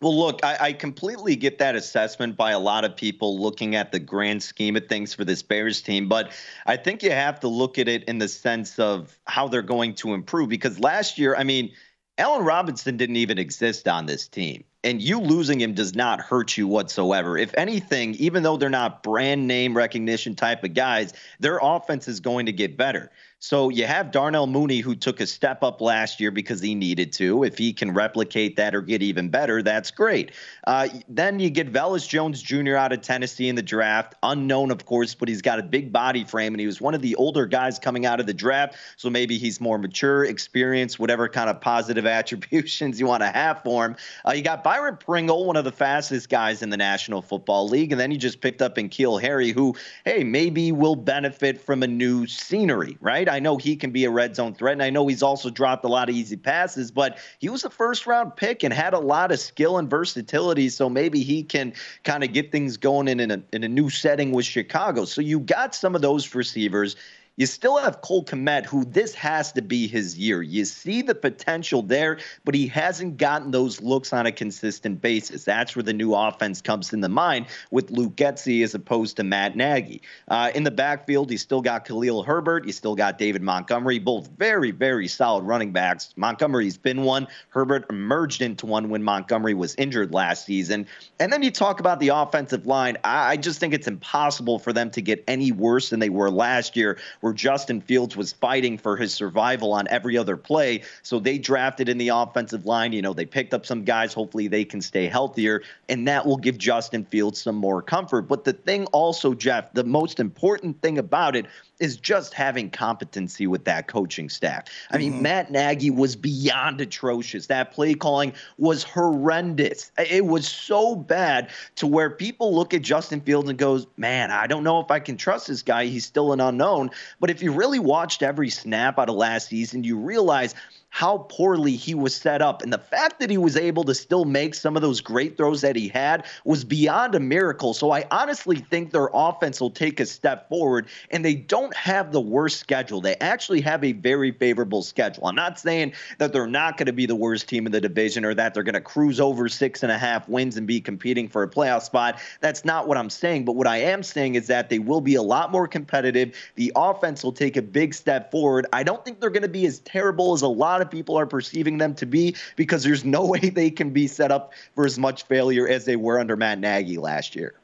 [0.00, 3.90] Well, look, I, I, completely get that assessment by a lot of people looking at
[3.90, 6.08] the grand scheme of things for this Bears team.
[6.08, 6.32] But
[6.66, 9.94] I think you have to look at it in the sense of how they're going
[9.94, 10.50] to improve.
[10.50, 11.72] Because last year, I mean,
[12.16, 14.62] Allen Robinson didn't even exist on this team.
[14.84, 17.36] And you losing him does not hurt you whatsoever.
[17.36, 22.20] If anything, even though they're not brand name recognition type of guys, their offense is
[22.20, 23.10] going to get better.
[23.40, 27.12] So you have Darnell Mooney, who took a step up last year because he needed
[27.14, 27.44] to.
[27.44, 30.32] If he can replicate that or get even better, that's great.
[30.66, 32.74] Uh, then you get Velus Jones Jr.
[32.74, 34.16] out of Tennessee in the draft.
[34.24, 37.00] Unknown, of course, but he's got a big body frame, and he was one of
[37.00, 38.74] the older guys coming out of the draft.
[38.96, 43.62] So maybe he's more mature, experienced, whatever kind of positive attributions you want to have
[43.62, 43.96] for him.
[44.26, 47.92] Uh, you got Byron Pringle, one of the fastest guys in the National Football League,
[47.92, 51.86] and then you just picked up N'Keal Harry, who, hey, maybe will benefit from a
[51.86, 53.27] new scenery, right?
[53.28, 55.84] I know he can be a red zone threat, and I know he's also dropped
[55.84, 58.98] a lot of easy passes, but he was a first round pick and had a
[58.98, 60.68] lot of skill and versatility.
[60.68, 63.90] So maybe he can kind of get things going in, in, a, in a new
[63.90, 65.04] setting with Chicago.
[65.04, 66.96] So you got some of those receivers.
[67.38, 70.42] You still have Cole Kmet, who this has to be his year.
[70.42, 75.44] You see the potential there, but he hasn't gotten those looks on a consistent basis.
[75.44, 79.54] That's where the new offense comes into mind with Luke Getsy as opposed to Matt
[79.54, 80.02] Nagy.
[80.26, 82.66] Uh, in the backfield, you still got Khalil Herbert.
[82.66, 86.12] You still got David Montgomery, both very, very solid running backs.
[86.16, 87.28] Montgomery's been one.
[87.50, 90.88] Herbert emerged into one when Montgomery was injured last season.
[91.20, 92.96] And then you talk about the offensive line.
[93.04, 96.32] I, I just think it's impossible for them to get any worse than they were
[96.32, 96.98] last year
[97.28, 100.82] where Justin Fields was fighting for his survival on every other play.
[101.02, 102.94] So they drafted in the offensive line.
[102.94, 104.14] You know, they picked up some guys.
[104.14, 108.22] Hopefully they can stay healthier, and that will give Justin Fields some more comfort.
[108.22, 111.44] But the thing also, Jeff, the most important thing about it
[111.80, 114.64] is just having competency with that coaching staff.
[114.90, 115.22] I mean, mm-hmm.
[115.22, 117.46] Matt Nagy was beyond atrocious.
[117.46, 119.92] That play calling was horrendous.
[119.98, 124.46] It was so bad to where people look at Justin Fields and goes, "Man, I
[124.46, 125.86] don't know if I can trust this guy.
[125.86, 129.84] He's still an unknown." But if you really watched every snap out of last season,
[129.84, 130.54] you realize
[130.90, 132.62] how poorly he was set up.
[132.62, 135.60] And the fact that he was able to still make some of those great throws
[135.60, 137.74] that he had was beyond a miracle.
[137.74, 142.12] So I honestly think their offense will take a step forward, and they don't have
[142.12, 143.00] the worst schedule.
[143.00, 145.26] They actually have a very favorable schedule.
[145.26, 148.24] I'm not saying that they're not going to be the worst team in the division
[148.24, 151.28] or that they're going to cruise over six and a half wins and be competing
[151.28, 152.18] for a playoff spot.
[152.40, 153.44] That's not what I'm saying.
[153.44, 156.34] But what I am saying is that they will be a lot more competitive.
[156.54, 158.66] The offense will take a big step forward.
[158.72, 161.26] I don't think they're going to be as terrible as a lot lot people are
[161.26, 164.98] perceiving them to be because there's no way they can be set up for as
[164.98, 167.54] much failure as they were under Matt Nagy last year.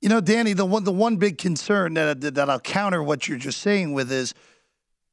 [0.00, 3.38] You know, Danny, the one the one big concern that that I'll counter what you're
[3.38, 4.34] just saying with is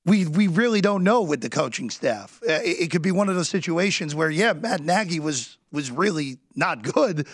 [0.05, 2.41] we we really don't know with the coaching staff.
[2.47, 5.91] Uh, it, it could be one of those situations where yeah, Matt Nagy was was
[5.91, 7.27] really not good,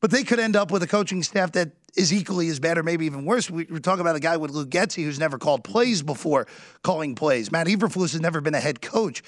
[0.00, 2.82] but they could end up with a coaching staff that is equally as bad or
[2.82, 3.50] maybe even worse.
[3.50, 6.46] We, are talking about a guy with Luke Getsy who's never called plays before
[6.82, 7.52] calling plays.
[7.52, 9.22] Matt Eberflus has never been a head coach.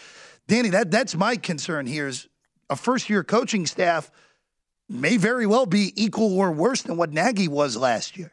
[0.48, 2.28] Danny, that that's my concern here is
[2.70, 4.10] a first year coaching staff
[4.88, 8.32] may very well be equal or worse than what Nagy was last year.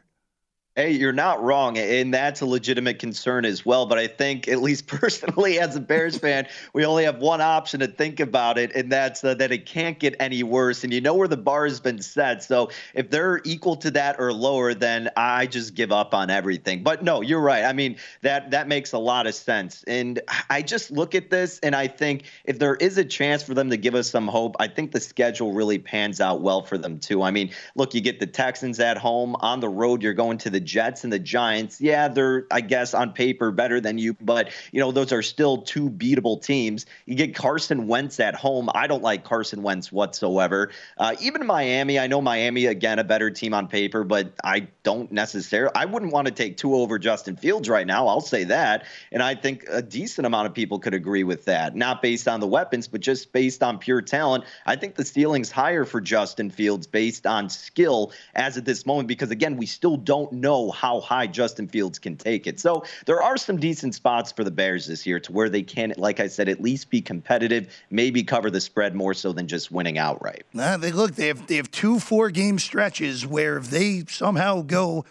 [0.76, 1.78] Hey, you're not wrong.
[1.78, 3.86] And that's a legitimate concern as well.
[3.86, 7.78] But I think, at least personally, as a Bears fan, we only have one option
[7.78, 10.82] to think about it, and that's uh, that it can't get any worse.
[10.82, 12.42] And you know where the bar has been set.
[12.42, 16.82] So if they're equal to that or lower, then I just give up on everything.
[16.82, 17.64] But no, you're right.
[17.64, 19.84] I mean, that, that makes a lot of sense.
[19.86, 23.54] And I just look at this and I think if there is a chance for
[23.54, 26.78] them to give us some hope, I think the schedule really pans out well for
[26.78, 27.22] them, too.
[27.22, 29.36] I mean, look, you get the Texans at home.
[29.40, 32.94] On the road, you're going to the Jets and the Giants, yeah, they're, I guess,
[32.94, 36.86] on paper better than you, but, you know, those are still two beatable teams.
[37.06, 38.68] You get Carson Wentz at home.
[38.74, 40.70] I don't like Carson Wentz whatsoever.
[40.98, 45.12] Uh, even Miami, I know Miami, again, a better team on paper, but I don't
[45.12, 48.08] necessarily, I wouldn't want to take two over Justin Fields right now.
[48.08, 48.86] I'll say that.
[49.12, 52.40] And I think a decent amount of people could agree with that, not based on
[52.40, 54.44] the weapons, but just based on pure talent.
[54.64, 59.08] I think the ceiling's higher for Justin Fields based on skill as at this moment,
[59.08, 62.60] because again, we still don't know know how high Justin Fields can take it.
[62.60, 65.92] So there are some decent spots for the Bears this year to where they can,
[65.96, 69.70] like I said, at least be competitive, maybe cover the spread more so than just
[69.70, 70.44] winning outright.
[70.52, 74.62] Nah, they look they have they have two four game stretches where if they somehow
[74.62, 75.04] go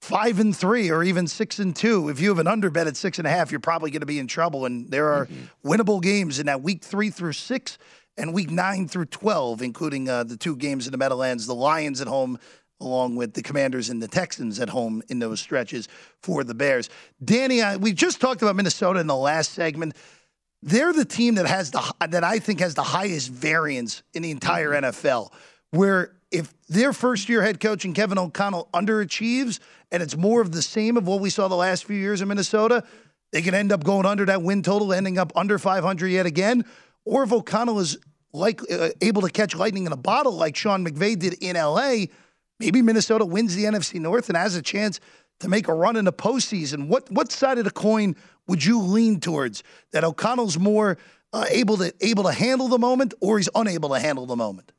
[0.00, 2.96] five and three or even six and two, if you have an under bet at
[2.96, 4.66] six and a half, you're probably going to be in trouble.
[4.66, 5.68] And there are mm-hmm.
[5.68, 7.78] winnable games in that week three through six
[8.16, 12.00] and week nine through 12, including uh, the two games in the Meadowlands, the Lions
[12.00, 12.38] at home,
[12.82, 15.88] along with the Commanders and the Texans at home in those stretches
[16.20, 16.90] for the Bears.
[17.24, 19.96] Danny, I, we just talked about Minnesota in the last segment.
[20.62, 24.30] They're the team that has the that I think has the highest variance in the
[24.30, 24.84] entire mm-hmm.
[24.84, 25.32] NFL.
[25.70, 30.52] Where if their first year head coach and Kevin O'Connell underachieves and it's more of
[30.52, 32.84] the same of what we saw the last few years in Minnesota,
[33.32, 36.64] they can end up going under that win total, ending up under 500 yet again.
[37.04, 37.98] Or if O'Connell is
[38.32, 42.06] like uh, able to catch lightning in a bottle like Sean McVay did in LA,
[42.62, 45.00] maybe Minnesota wins the NFC North and has a chance
[45.40, 46.86] to make a run in the postseason.
[46.86, 48.14] What what side of the coin
[48.46, 49.64] would you lean towards?
[49.90, 50.96] That O'Connell's more
[51.32, 54.70] uh, able to able to handle the moment, or he's unable to handle the moment?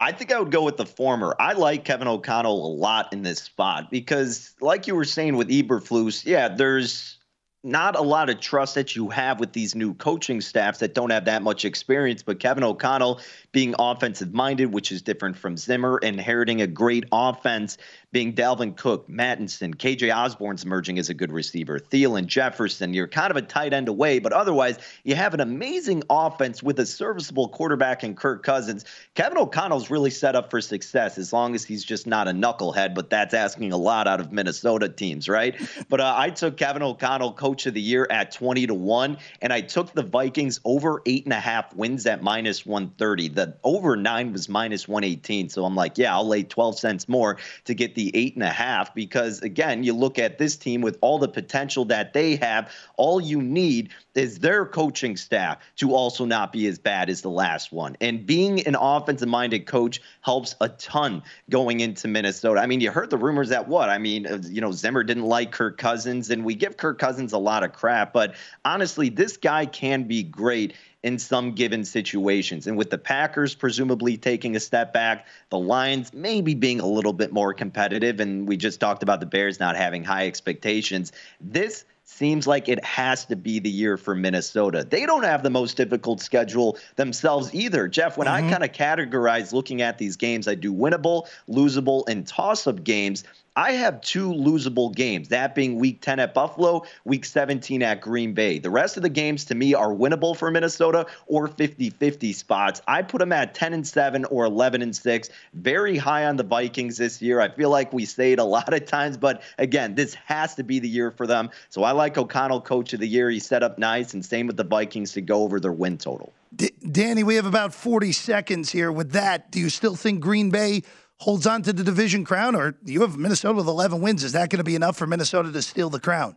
[0.00, 1.34] I think I would go with the former.
[1.40, 5.48] I like Kevin O'Connell a lot in this spot because, like you were saying with
[5.48, 7.17] Eberflus, yeah, there's
[7.64, 11.10] not a lot of trust that you have with these new coaching staffs that don't
[11.10, 12.22] have that much experience.
[12.22, 17.76] But Kevin O'Connell being offensive minded, which is different from Zimmer, inheriting a great offense,
[18.10, 22.94] being Dalvin Cook, Mattison, KJ Osborn's emerging as a good receiver, Thielen, Jefferson.
[22.94, 26.78] You're kind of a tight end away, but otherwise, you have an amazing offense with
[26.78, 28.84] a serviceable quarterback in Kirk Cousins.
[29.14, 32.94] Kevin O'Connell's really set up for success as long as he's just not a knucklehead,
[32.94, 35.54] but that's asking a lot out of Minnesota teams, right?
[35.90, 39.18] but uh, I took Kevin O'Connell coach coach of the year at 20 to 1.
[39.42, 43.28] And I took the Vikings over eight and a half wins at minus 130.
[43.28, 45.48] The over nine was minus 118.
[45.48, 48.50] So I'm like, yeah, I'll lay 12 cents more to get the eight and a
[48.50, 52.70] half because, again, you look at this team with all the potential that they have,
[52.96, 57.30] all you need is their coaching staff to also not be as bad as the
[57.30, 57.96] last one.
[58.00, 62.60] And being an offensive minded coach helps a ton going into Minnesota.
[62.60, 63.88] I mean, you heard the rumors that what?
[63.88, 67.32] I mean, uh, you know, Zimmer didn't like Kirk Cousins, and we give Kirk Cousins
[67.32, 68.34] a lot of crap, but
[68.64, 72.66] honestly, this guy can be great in some given situations.
[72.66, 77.12] And with the Packers presumably taking a step back, the Lions maybe being a little
[77.12, 81.12] bit more competitive, and we just talked about the Bears not having high expectations.
[81.40, 84.82] This seems like it has to be the year for Minnesota.
[84.88, 87.86] They don't have the most difficult schedule themselves either.
[87.86, 88.46] Jeff, when mm-hmm.
[88.46, 92.82] I kind of categorize looking at these games, I do winnable, losable, and toss up
[92.82, 93.24] games.
[93.58, 98.32] I have two losable games, that being week 10 at Buffalo, week 17 at Green
[98.32, 98.60] Bay.
[98.60, 102.80] The rest of the games to me are winnable for Minnesota or 50 50 spots.
[102.86, 105.30] I put them at 10 and 7 or 11 and 6.
[105.54, 107.40] Very high on the Vikings this year.
[107.40, 110.62] I feel like we say it a lot of times, but again, this has to
[110.62, 111.50] be the year for them.
[111.68, 113.28] So I like O'Connell, coach of the year.
[113.28, 116.32] He set up nice, and same with the Vikings to go over their win total.
[116.54, 118.92] D- Danny, we have about 40 seconds here.
[118.92, 120.84] With that, do you still think Green Bay?
[121.18, 124.24] Holds on to the division crown, or you have Minnesota with 11 wins.
[124.24, 126.36] Is that going to be enough for Minnesota to steal the crown?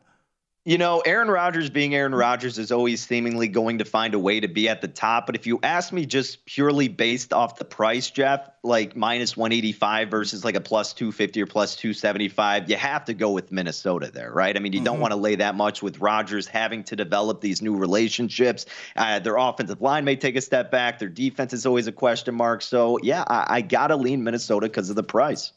[0.64, 4.39] You know, Aaron Rodgers being Aaron Rodgers is always seemingly going to find a way
[4.39, 5.26] to be at the top.
[5.26, 10.12] But if you ask me just purely based off the price, Jeff, like minus 185
[10.12, 14.32] versus like a plus 250 or plus 275, you have to go with Minnesota there,
[14.32, 14.55] right?
[14.55, 14.86] I mean, you mm-hmm.
[14.86, 18.68] don't want to lay that much with Rodgers having to develop these new relationships.
[18.95, 20.99] Uh, their offensive line may take a step back.
[20.99, 22.62] Their defense is always a question mark.
[22.62, 25.53] So, yeah, I, I got to lean Minnesota because of the price.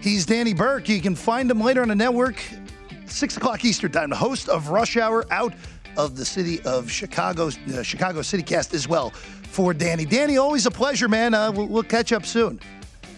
[0.00, 0.88] He's Danny Burke.
[0.88, 2.42] You can find him later on the network
[3.08, 5.54] 6 o'clock Eastern Time, the host of Rush Hour out
[5.96, 10.04] of the city of Chicago, uh, Chicago CityCast as well for Danny.
[10.04, 11.34] Danny, always a pleasure, man.
[11.34, 12.60] Uh, we'll, we'll catch up soon.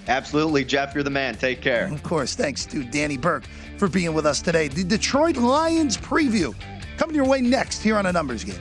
[0.06, 0.94] Absolutely, Jeff.
[0.94, 1.34] You're the man.
[1.34, 1.92] Take care.
[1.92, 2.34] Of course.
[2.34, 3.44] Thanks to Danny Burke
[3.76, 4.68] for being with us today.
[4.68, 6.54] The Detroit Lions preview
[6.96, 8.60] coming your way next here on a numbers game.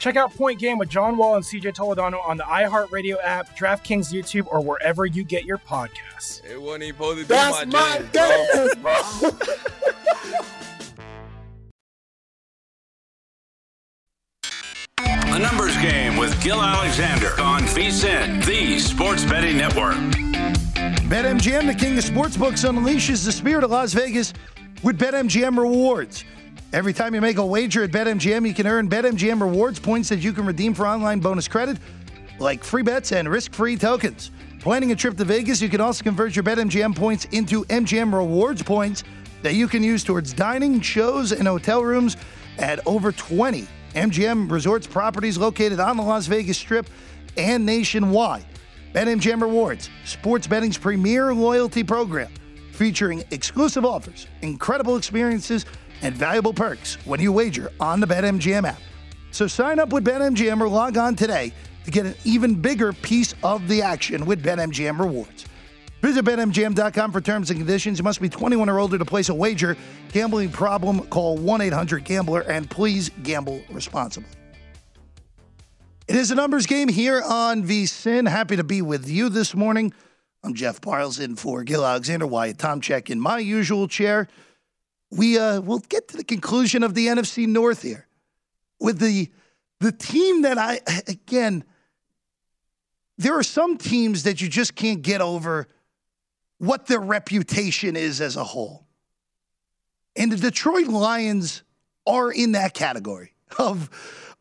[0.00, 4.10] Check out Point Game with John Wall and CJ Toledano on the iHeartRadio app, DraftKings
[4.10, 6.42] YouTube, or wherever you get your podcasts.
[6.42, 9.30] It wasn't even supposed to be That's my, my game, bro.
[15.34, 19.96] A numbers game with Gill Alexander on VSIN, the Sports Betting Network.
[21.10, 24.32] BetMGM, the king of sportsbooks, unleashes the spirit of Las Vegas
[24.82, 26.24] with BetMGM rewards.
[26.72, 30.20] Every time you make a wager at BetMGM, you can earn BetMGM rewards points that
[30.20, 31.78] you can redeem for online bonus credit,
[32.38, 34.30] like free bets and risk-free tokens.
[34.60, 38.62] Planning a trip to Vegas, you can also convert your BetMGM points into MGM rewards
[38.62, 39.02] points.
[39.42, 42.18] that you can use towards dining, shows, and hotel rooms
[42.58, 46.86] at over 20 MGM Resorts properties located on the Las Vegas Strip
[47.38, 48.44] and nationwide.
[48.94, 52.30] BetMGM Rewards, sports betting's premier loyalty program,
[52.72, 55.64] featuring exclusive offers, incredible experiences,
[56.02, 58.80] and valuable perks when you wager on the BetMGM app.
[59.30, 61.52] So sign up with BetMGM or log on today
[61.84, 65.46] to get an even bigger piece of the action with BetMGM Rewards.
[66.02, 67.98] Visit BetMGM.com for terms and conditions.
[67.98, 69.76] You must be 21 or older to place a wager.
[70.12, 74.30] Gambling problem, call 1 800 Gambler and please gamble responsibly.
[76.08, 78.28] It is a numbers game here on VSIN.
[78.28, 79.92] Happy to be with you this morning.
[80.42, 84.26] I'm Jeff Parles in for Gill Alexander, Wyatt Tomchek in my usual chair.
[85.10, 88.06] We uh, will get to the conclusion of the NFC North here
[88.78, 89.30] with the
[89.80, 91.64] the team that I again.
[93.18, 95.68] There are some teams that you just can't get over
[96.60, 98.86] what their reputation is as a whole.
[100.14, 101.62] And the Detroit Lions
[102.06, 103.90] are in that category of,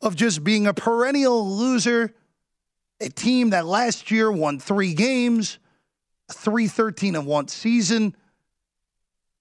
[0.02, 2.14] of just being a perennial loser,
[3.00, 5.60] a team that last year won three games,
[6.32, 8.16] 313 and one season,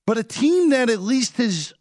[0.09, 1.75] but a team that at least has,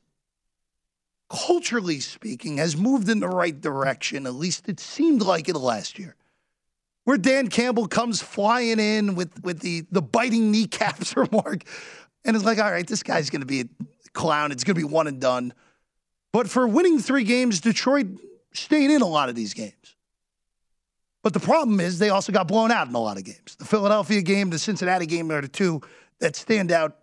[1.30, 4.26] culturally speaking, has moved in the right direction.
[4.26, 6.18] At least it seemed like it last year
[7.06, 11.64] where Dan Campbell comes flying in with with the the biting kneecaps remark,
[12.26, 13.66] and it's like, all right, this guy's going to be a
[14.12, 14.52] clown.
[14.52, 15.54] It's going to be one and done.
[16.34, 18.08] But for winning three games, Detroit
[18.52, 19.96] stayed in a lot of these games.
[21.24, 23.56] But the problem is they also got blown out in a lot of games.
[23.58, 25.80] The Philadelphia game, the Cincinnati game are the two
[26.20, 26.98] that stand out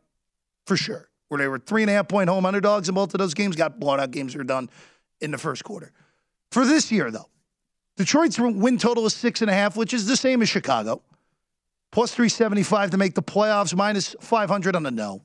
[0.66, 1.09] for sure.
[1.29, 3.57] Where they were three and a half point home underdogs in both of those games,
[3.57, 4.68] got blown out games were done
[5.20, 5.93] in the first quarter.
[6.51, 7.29] For this year, though,
[7.97, 11.03] Detroit's win total is six and a half, which is the same as Chicago.
[11.93, 15.22] Plus 375 to make the playoffs, minus 500 on the no.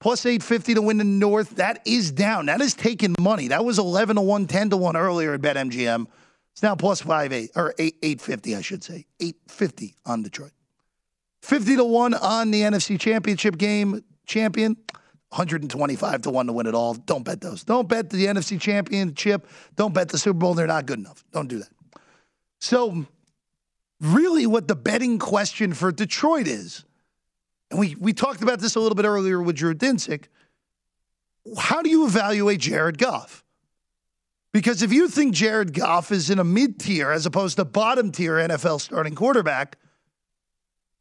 [0.00, 1.50] Plus 850 to win the North.
[1.50, 2.46] That is down.
[2.46, 3.48] That is taking money.
[3.48, 6.06] That was 11 to 1, 10 to 1 earlier at BetMGM.
[6.50, 9.06] It's now plus 5 8, or 8, 850, I should say.
[9.20, 10.50] 850 on Detroit.
[11.42, 14.76] 50 to 1 on the NFC Championship game champion.
[15.32, 16.92] 125 to 1 to win it all.
[16.92, 17.64] Don't bet those.
[17.64, 19.48] Don't bet the NFC Championship.
[19.76, 20.52] Don't bet the Super Bowl.
[20.52, 21.24] They're not good enough.
[21.32, 21.70] Don't do that.
[22.60, 23.06] So,
[23.98, 26.84] really, what the betting question for Detroit is,
[27.70, 30.24] and we, we talked about this a little bit earlier with Drew Dinsick,
[31.56, 33.42] how do you evaluate Jared Goff?
[34.52, 38.12] Because if you think Jared Goff is in a mid tier as opposed to bottom
[38.12, 39.78] tier NFL starting quarterback,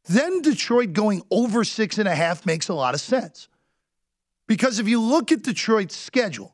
[0.08, 3.50] then Detroit going over six and a half makes a lot of sense.
[4.52, 6.54] Because if you look at Detroit's schedule,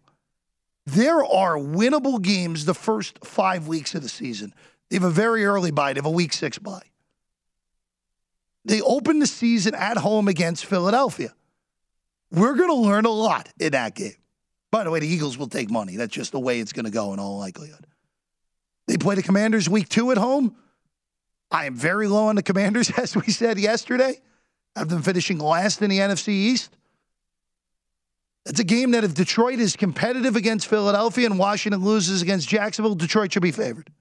[0.86, 4.54] there are winnable games the first five weeks of the season.
[4.88, 5.94] They have a very early bye.
[5.94, 6.92] They have a week six bye.
[8.66, 11.34] They open the season at home against Philadelphia.
[12.30, 14.14] We're going to learn a lot in that game.
[14.70, 15.96] By the way, the Eagles will take money.
[15.96, 17.88] That's just the way it's going to go in all likelihood.
[18.86, 20.56] They play the Commanders week two at home.
[21.50, 24.22] I am very low on the Commanders, as we said yesterday.
[24.76, 26.77] I've them finishing last in the NFC East.
[28.48, 32.96] It's a game that if Detroit is competitive against Philadelphia and Washington loses against Jacksonville,
[32.96, 33.92] Detroit should be favored.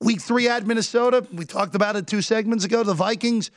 [0.00, 2.82] Week three at Minnesota, we talked about it two segments ago.
[2.82, 3.50] The Vikings,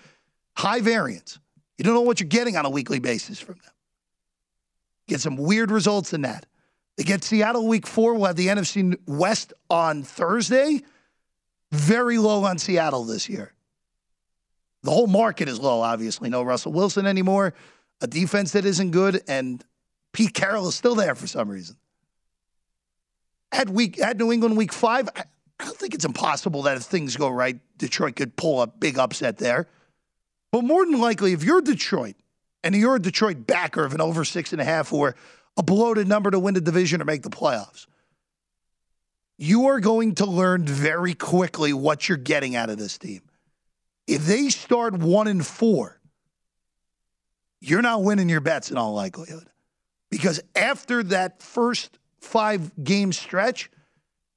[0.55, 1.39] high variance.
[1.77, 3.73] You don't know what you're getting on a weekly basis from them.
[5.07, 6.45] Get some weird results in that.
[6.95, 8.13] They get Seattle week four.
[8.13, 10.81] We'll have the NFC West on Thursday.
[11.73, 13.51] Very low on Seattle this year.
[14.83, 16.29] The whole market is low, obviously.
[16.29, 17.53] No Russell Wilson anymore.
[18.01, 19.63] A defense that isn't good, and
[20.13, 21.77] Pete Carroll is still there for some reason.
[23.51, 25.23] At week at New England week five, I
[25.65, 29.37] don't think it's impossible that if things go right, Detroit could pull a big upset
[29.37, 29.67] there.
[30.51, 32.15] But more than likely, if you're Detroit
[32.63, 35.15] and you're a Detroit backer of an over six and a half or
[35.57, 37.87] a bloated number to win the division or make the playoffs,
[39.37, 43.21] you are going to learn very quickly what you're getting out of this team.
[44.07, 45.94] If they start one and four,
[47.69, 49.49] you're not winning your bets in all likelihood.
[50.09, 53.69] Because after that first five game stretch,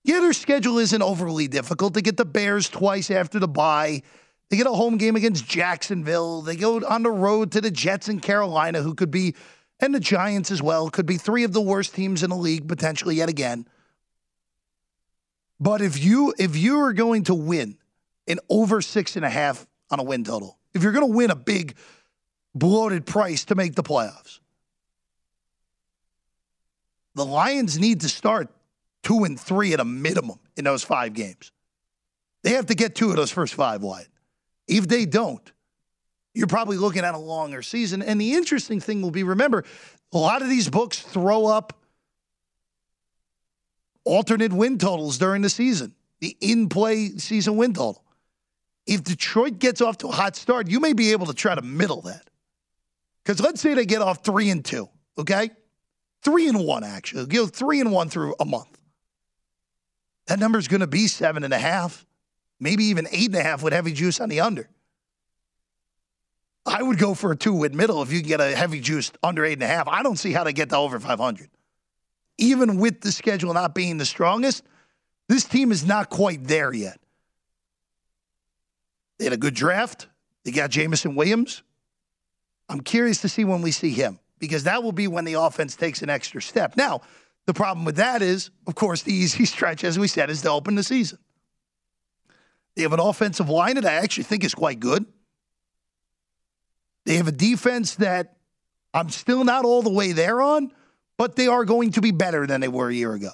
[0.05, 1.95] yeah, their schedule isn't overly difficult.
[1.95, 4.03] They get the Bears twice after the bye.
[4.49, 6.41] They get a home game against Jacksonville.
[6.41, 9.35] They go on the road to the Jets in Carolina, who could be,
[9.79, 12.67] and the Giants as well, could be three of the worst teams in the league
[12.67, 13.67] potentially yet again.
[15.61, 17.77] But if you if you are going to win
[18.27, 21.31] an over six and a half on a win total, if you're going to win
[21.31, 21.75] a big
[22.59, 24.41] bloated price to make the playoffs,
[27.15, 28.49] the Lions need to start
[29.03, 31.53] two and three at a minimum in those five games.
[32.43, 34.07] They have to get two of those first five wide.
[34.67, 35.53] If they don't,
[36.35, 38.03] you're probably looking at a longer season.
[38.03, 39.65] And the interesting thing will be remember,
[40.13, 41.73] a lot of these books throw up
[44.05, 48.05] alternate win totals during the season, the in play season win total.
[48.87, 51.63] If Detroit gets off to a hot start, you may be able to try to
[51.63, 52.29] middle that.
[53.29, 55.51] Because let's say they get off three and two, okay?
[56.23, 57.27] Three and one, actually.
[57.27, 58.81] Go three and one through a month.
[60.29, 62.07] That number is going to be seven and a half,
[62.59, 64.71] maybe even eight and a half with heavy juice on the under.
[66.65, 69.13] I would go for a two win middle if you can get a heavy juice
[69.23, 69.89] under eight and a half.
[69.89, 71.51] I don't see how to get to over 500.
[72.39, 74.65] Even with the schedule not being the strongest,
[75.29, 76.99] this team is not quite there yet.
[79.19, 80.07] They had a good draft.
[80.47, 81.63] They got Jameson Williams.
[82.69, 85.77] I'm curious to see when we see him because that will be when the offense
[85.77, 86.77] takes an extra step.
[86.77, 87.01] Now,
[87.47, 90.51] the problem with that is, of course, the easy stretch, as we said, is to
[90.51, 91.19] open the season.
[92.77, 95.05] They have an offensive line that I actually think is quite good.
[97.07, 98.37] They have a defense that
[98.93, 100.71] I'm still not all the way there on,
[101.17, 103.33] but they are going to be better than they were a year ago.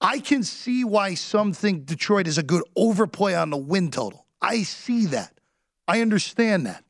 [0.00, 4.26] I can see why some think Detroit is a good overplay on the win total.
[4.40, 5.32] I see that.
[5.86, 6.84] I understand that.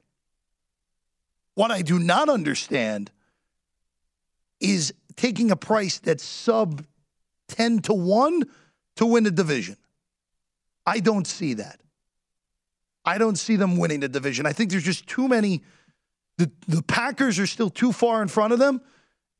[1.58, 3.10] What I do not understand
[4.60, 6.86] is taking a price that's sub
[7.48, 8.44] 10 to 1
[8.94, 9.76] to win the division.
[10.86, 11.80] I don't see that.
[13.04, 14.46] I don't see them winning the division.
[14.46, 15.64] I think there's just too many.
[16.36, 18.80] The, the Packers are still too far in front of them.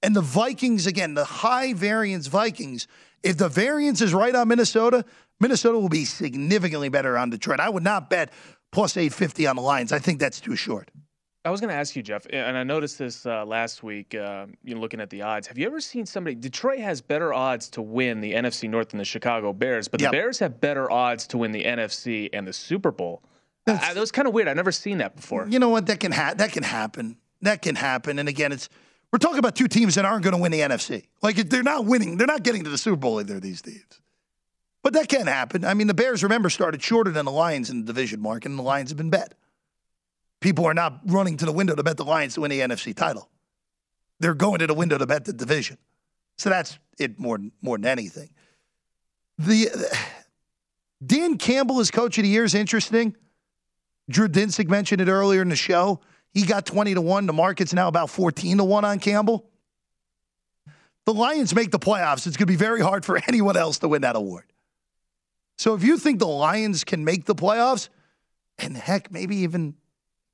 [0.03, 2.89] And the Vikings, again, the high variance Vikings,
[3.23, 5.05] if the variance is right on Minnesota,
[5.39, 7.61] Minnesota will be significantly better on Detroit.
[7.61, 8.33] I would not bet
[8.73, 9.93] plus 850 on the Lions.
[9.93, 10.91] I think that's too short.
[11.49, 14.15] I was going to ask you, Jeff, and I noticed this uh, last week.
[14.15, 16.35] Uh, you know, looking at the odds, have you ever seen somebody?
[16.35, 20.11] Detroit has better odds to win the NFC North than the Chicago Bears, but the
[20.11, 23.23] Bears have better odds to win the NFC and the Super Bowl.
[23.67, 24.47] I- that was kind of weird.
[24.47, 25.47] I've never seen that before.
[25.49, 25.87] You know what?
[25.87, 27.17] That can ha- that can happen.
[27.41, 28.19] That can happen.
[28.19, 28.69] And again, it's
[29.11, 31.07] we're talking about two teams that aren't going to win the NFC.
[31.23, 32.19] Like they're not winning.
[32.19, 33.41] They're not getting to the Super Bowl either.
[33.41, 34.03] These teams.
[34.83, 35.65] But that can happen.
[35.65, 38.59] I mean, the Bears, remember, started shorter than the Lions in the division market, and
[38.59, 39.33] the Lions have been bet.
[40.41, 42.95] People are not running to the window to bet the Lions to win the NFC
[42.95, 43.29] title.
[44.21, 45.79] They're going to the window to bet the division.
[46.37, 48.31] So that's it more, more than anything.
[49.39, 49.69] The
[51.05, 53.17] Dan Campbell as coach of the year is interesting.
[54.11, 56.01] Drew Dinsick mentioned it earlier in the show.
[56.33, 57.27] He got 20 to 1.
[57.27, 59.49] The market's now about 14 to 1 on Campbell.
[61.05, 62.27] The Lions make the playoffs.
[62.27, 64.45] It's going to be very hard for anyone else to win that award.
[65.57, 67.89] So if you think the Lions can make the playoffs,
[68.59, 69.75] and heck, maybe even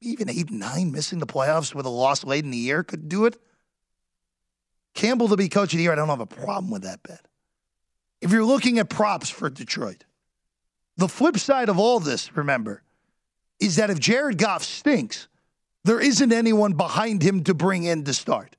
[0.04, 3.08] even eight and nine, missing the playoffs with a loss late in the year could
[3.08, 3.36] do it.
[4.94, 7.26] Campbell to be coach of the year, I don't have a problem with that bet.
[8.20, 10.04] If you're looking at props for Detroit,
[10.96, 12.82] the flip side of all this, remember,
[13.60, 15.28] is that if Jared Goff stinks,
[15.84, 18.56] there isn't anyone behind him to bring in to start.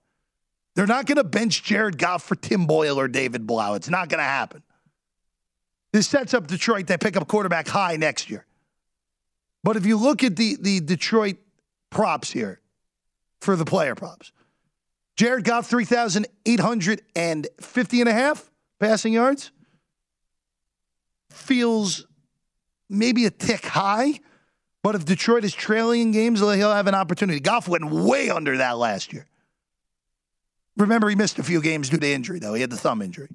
[0.75, 3.75] They're not going to bench Jared Goff for Tim Boyle or David Blough.
[3.75, 4.61] It's not going to happen.
[5.93, 8.45] This sets up Detroit to pick up quarterback high next year.
[9.65, 11.37] But if you look at the, the Detroit
[11.89, 12.61] props here
[13.41, 14.31] for the player props,
[15.15, 19.49] Jared Goff, 3,850 and a half passing yards.
[21.31, 22.05] Feels
[22.89, 24.19] maybe a tick high,
[24.83, 27.39] but if Detroit is trailing in games, he'll have an opportunity.
[27.39, 29.25] Goff went way under that last year.
[30.77, 32.53] Remember, he missed a few games due to injury, though.
[32.53, 33.29] He had the thumb injury.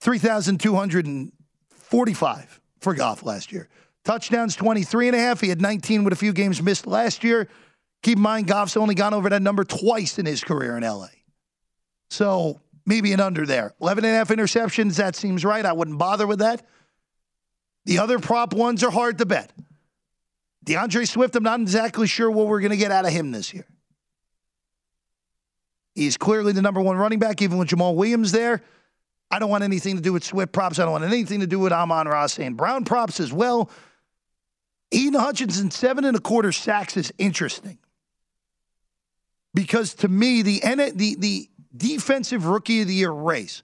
[0.00, 3.70] 3,245 for Goff last year.
[4.06, 5.40] Touchdowns 23 and a half.
[5.40, 7.48] He had 19 with a few games missed last year.
[8.04, 11.08] Keep in mind, Goff's only gone over that number twice in his career in LA.
[12.08, 13.74] So maybe an under there.
[13.80, 14.96] 11 and a half interceptions.
[14.96, 15.66] That seems right.
[15.66, 16.64] I wouldn't bother with that.
[17.84, 19.52] The other prop ones are hard to bet.
[20.64, 23.52] DeAndre Swift, I'm not exactly sure what we're going to get out of him this
[23.52, 23.66] year.
[25.96, 28.62] He's clearly the number one running back, even with Jamaal Williams there.
[29.32, 30.78] I don't want anything to do with Swift props.
[30.78, 32.56] I don't want anything to do with Amon-Ra St.
[32.56, 33.68] Brown props as well.
[34.92, 37.78] Aidan Hutchinson, seven and a quarter sacks is interesting.
[39.54, 40.60] Because to me, the,
[40.94, 43.62] the, the defensive rookie of the year race,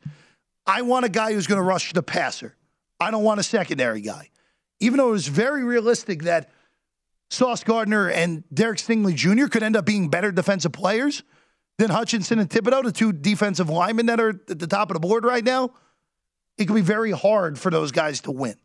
[0.67, 2.57] I want a guy who's going to rush the passer.
[2.99, 4.31] I don't want a secondary guy.
[4.81, 6.51] Even though it was very realistic that
[7.31, 9.47] Sauce Gardner and Derek Stingley Jr.
[9.47, 11.23] could end up being better defensive players
[11.79, 15.01] than Hutchinson and Thibodeaux, the two defensive linemen that are at the top of the
[15.01, 15.71] board right now,
[16.59, 18.57] it could be very hard for those guys to win.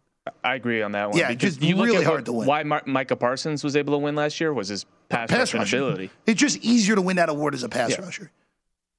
[0.44, 1.18] I agree on that one.
[1.18, 2.48] Yeah, because you look really hard to win.
[2.48, 5.80] Why Mar- Micah Parsons was able to win last year was his pass, Pass rushing
[5.80, 6.10] ability.
[6.26, 8.02] It's just easier to win that award as a pass Yeah.
[8.02, 8.32] rusher.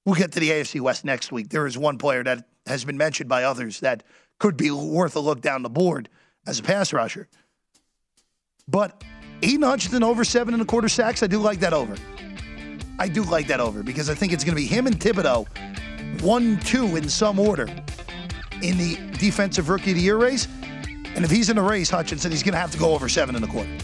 [0.05, 1.51] We'll get to the AFC West next week.
[1.51, 4.03] There is one player that has been mentioned by others that
[4.39, 6.09] could be worth a look down the board
[6.47, 7.29] as a pass rusher.
[8.66, 9.03] But
[9.43, 11.22] Aidan Hutchinson over seven and a quarter sacks.
[11.22, 11.95] I do like that over.
[12.99, 15.47] I do like that over because I think it's going to be him and Thibodeaux,
[16.22, 17.66] one, two in some order
[18.62, 20.49] in the defensive rookie of the year race.
[21.19, 23.35] And if he's in the race, Hutchinson, he's going to have to go over seven
[23.35, 23.77] and a quarter.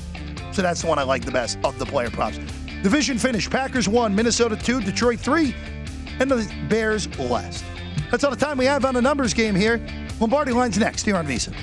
[0.53, 2.39] So that's the one I like the best of the player props.
[2.85, 5.53] Division finish Packers one, Minnesota two, Detroit three,
[6.20, 7.64] and the Bears last.
[8.12, 9.85] That's all the time we have on the numbers game here.
[10.20, 11.57] Lombardi lines next here on VSiN.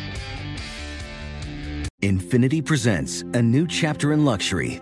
[2.02, 4.82] Infiniti presents a new chapter in luxury,